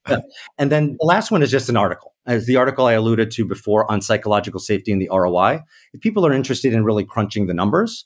[0.57, 2.13] and then the last one is just an article.
[2.25, 5.61] As the article I alluded to before on psychological safety and the ROI.
[5.93, 8.05] If people are interested in really crunching the numbers,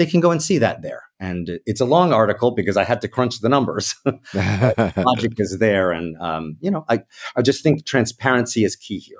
[0.00, 1.02] they can go and see that there.
[1.20, 3.94] And it's a long article because I had to crunch the numbers.
[4.34, 7.00] logic is there, and um, you know, I
[7.36, 9.18] I just think transparency is key here.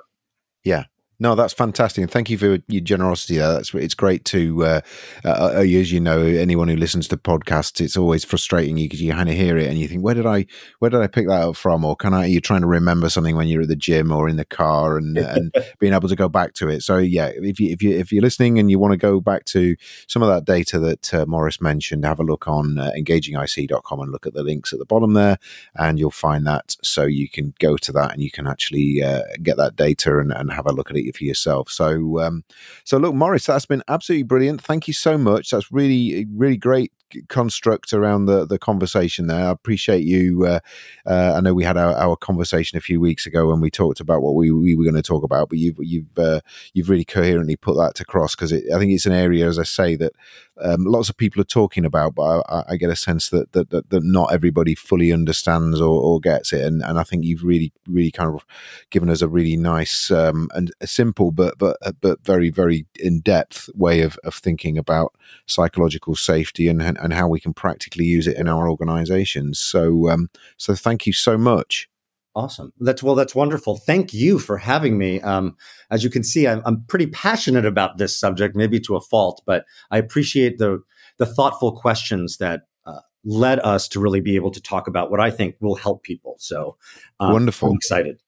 [0.63, 0.85] Yeah,
[1.21, 3.37] no, that's fantastic, and thank you for your generosity.
[3.37, 4.81] There, that's it's great to, uh,
[5.23, 9.13] uh, uh, as you know, anyone who listens to podcasts, it's always frustrating because you
[9.13, 10.47] kind of hear it and you think, where did I,
[10.79, 12.25] where did I pick that up from, or can I?
[12.25, 15.15] You're trying to remember something when you're at the gym or in the car, and
[15.15, 16.81] and being able to go back to it.
[16.81, 19.45] So yeah, if you if you if you're listening and you want to go back
[19.45, 19.75] to
[20.07, 24.11] some of that data that uh, Maurice mentioned, have a look on uh, engagingic.com and
[24.11, 25.37] look at the links at the bottom there,
[25.75, 26.77] and you'll find that.
[26.81, 30.31] So you can go to that and you can actually uh, get that data and,
[30.31, 31.69] and have a look at it for yourself.
[31.69, 32.43] So, um,
[32.83, 34.61] so look, Maurice, that's been absolutely brilliant.
[34.61, 35.49] Thank you so much.
[35.49, 36.91] That's really, really great
[37.29, 39.45] construct around the the conversation there.
[39.45, 40.45] I appreciate you.
[40.45, 40.59] Uh,
[41.05, 43.99] uh, I know we had our, our, conversation a few weeks ago when we talked
[43.99, 46.41] about what we, we were going to talk about, but you've you've uh,
[46.73, 49.63] you've really coherently put that to cross because I think it's an area, as I
[49.63, 50.13] say, that
[50.61, 53.69] um, lots of people are talking about, but I, I get a sense that, that
[53.71, 57.43] that, that not everybody fully understands or, or, gets it, and and I think you've
[57.43, 58.45] really really kind of
[58.89, 63.21] given us a really nice um, and simple but but uh, but very very in
[63.21, 68.27] depth way of, of thinking about psychological safety and and how we can practically use
[68.27, 69.59] it in our organizations.
[69.59, 71.87] So um, so thank you so much.
[72.33, 72.71] Awesome.
[72.79, 73.15] That's well.
[73.15, 73.77] That's wonderful.
[73.77, 75.19] Thank you for having me.
[75.19, 75.57] Um,
[75.89, 79.41] as you can see, I'm, I'm pretty passionate about this subject, maybe to a fault,
[79.45, 80.81] but I appreciate the
[81.17, 85.19] the thoughtful questions that uh, led us to really be able to talk about what
[85.19, 86.35] I think will help people.
[86.39, 86.77] So
[87.19, 87.69] um, wonderful.
[87.69, 88.21] I'm excited.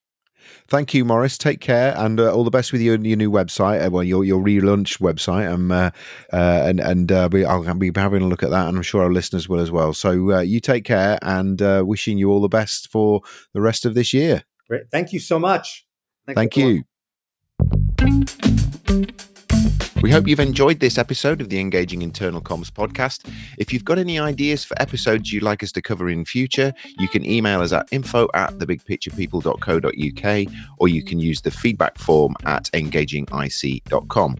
[0.68, 1.36] Thank you, Maurice.
[1.38, 3.86] Take care and uh, all the best with your your new website.
[3.86, 5.52] Uh, well, your your relaunch website.
[5.52, 5.90] Um, uh,
[6.32, 9.12] uh, and and uh, I'll be having a look at that, and I'm sure our
[9.12, 9.92] listeners will as well.
[9.92, 13.20] So uh, you take care, and wishing you all the best for
[13.52, 14.44] the rest of this year.
[14.68, 14.90] Great.
[14.90, 15.86] Thank you so much.
[16.26, 16.84] Thanks Thank you.
[20.02, 23.26] We hope you've enjoyed this episode of the Engaging Internal Comms podcast.
[23.58, 27.08] If you've got any ideas for episodes you'd like us to cover in future, you
[27.08, 32.64] can email us at info at thebigpicturepeople.co.uk or you can use the feedback form at
[32.74, 34.36] engagingic.com.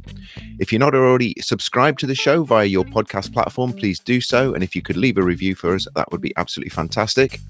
[0.58, 4.52] If you're not already subscribed to the show via your podcast platform, please do so.
[4.54, 7.40] And if you could leave a review for us, that would be absolutely fantastic.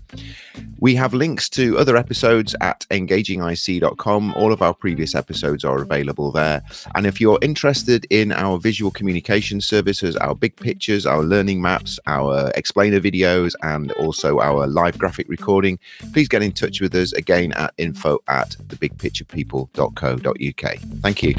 [0.78, 4.34] We have links to other episodes at engagingic.com.
[4.34, 6.62] All of our previous episodes are available there.
[6.94, 10.66] And if you're interested in our visual communication services, our big mm-hmm.
[10.66, 15.78] pictures, our learning maps, our explainer videos, and also our live graphic recording,
[16.12, 20.78] please get in touch with us again at info at thebigpicturepeople.co.uk.
[21.00, 21.34] Thank you.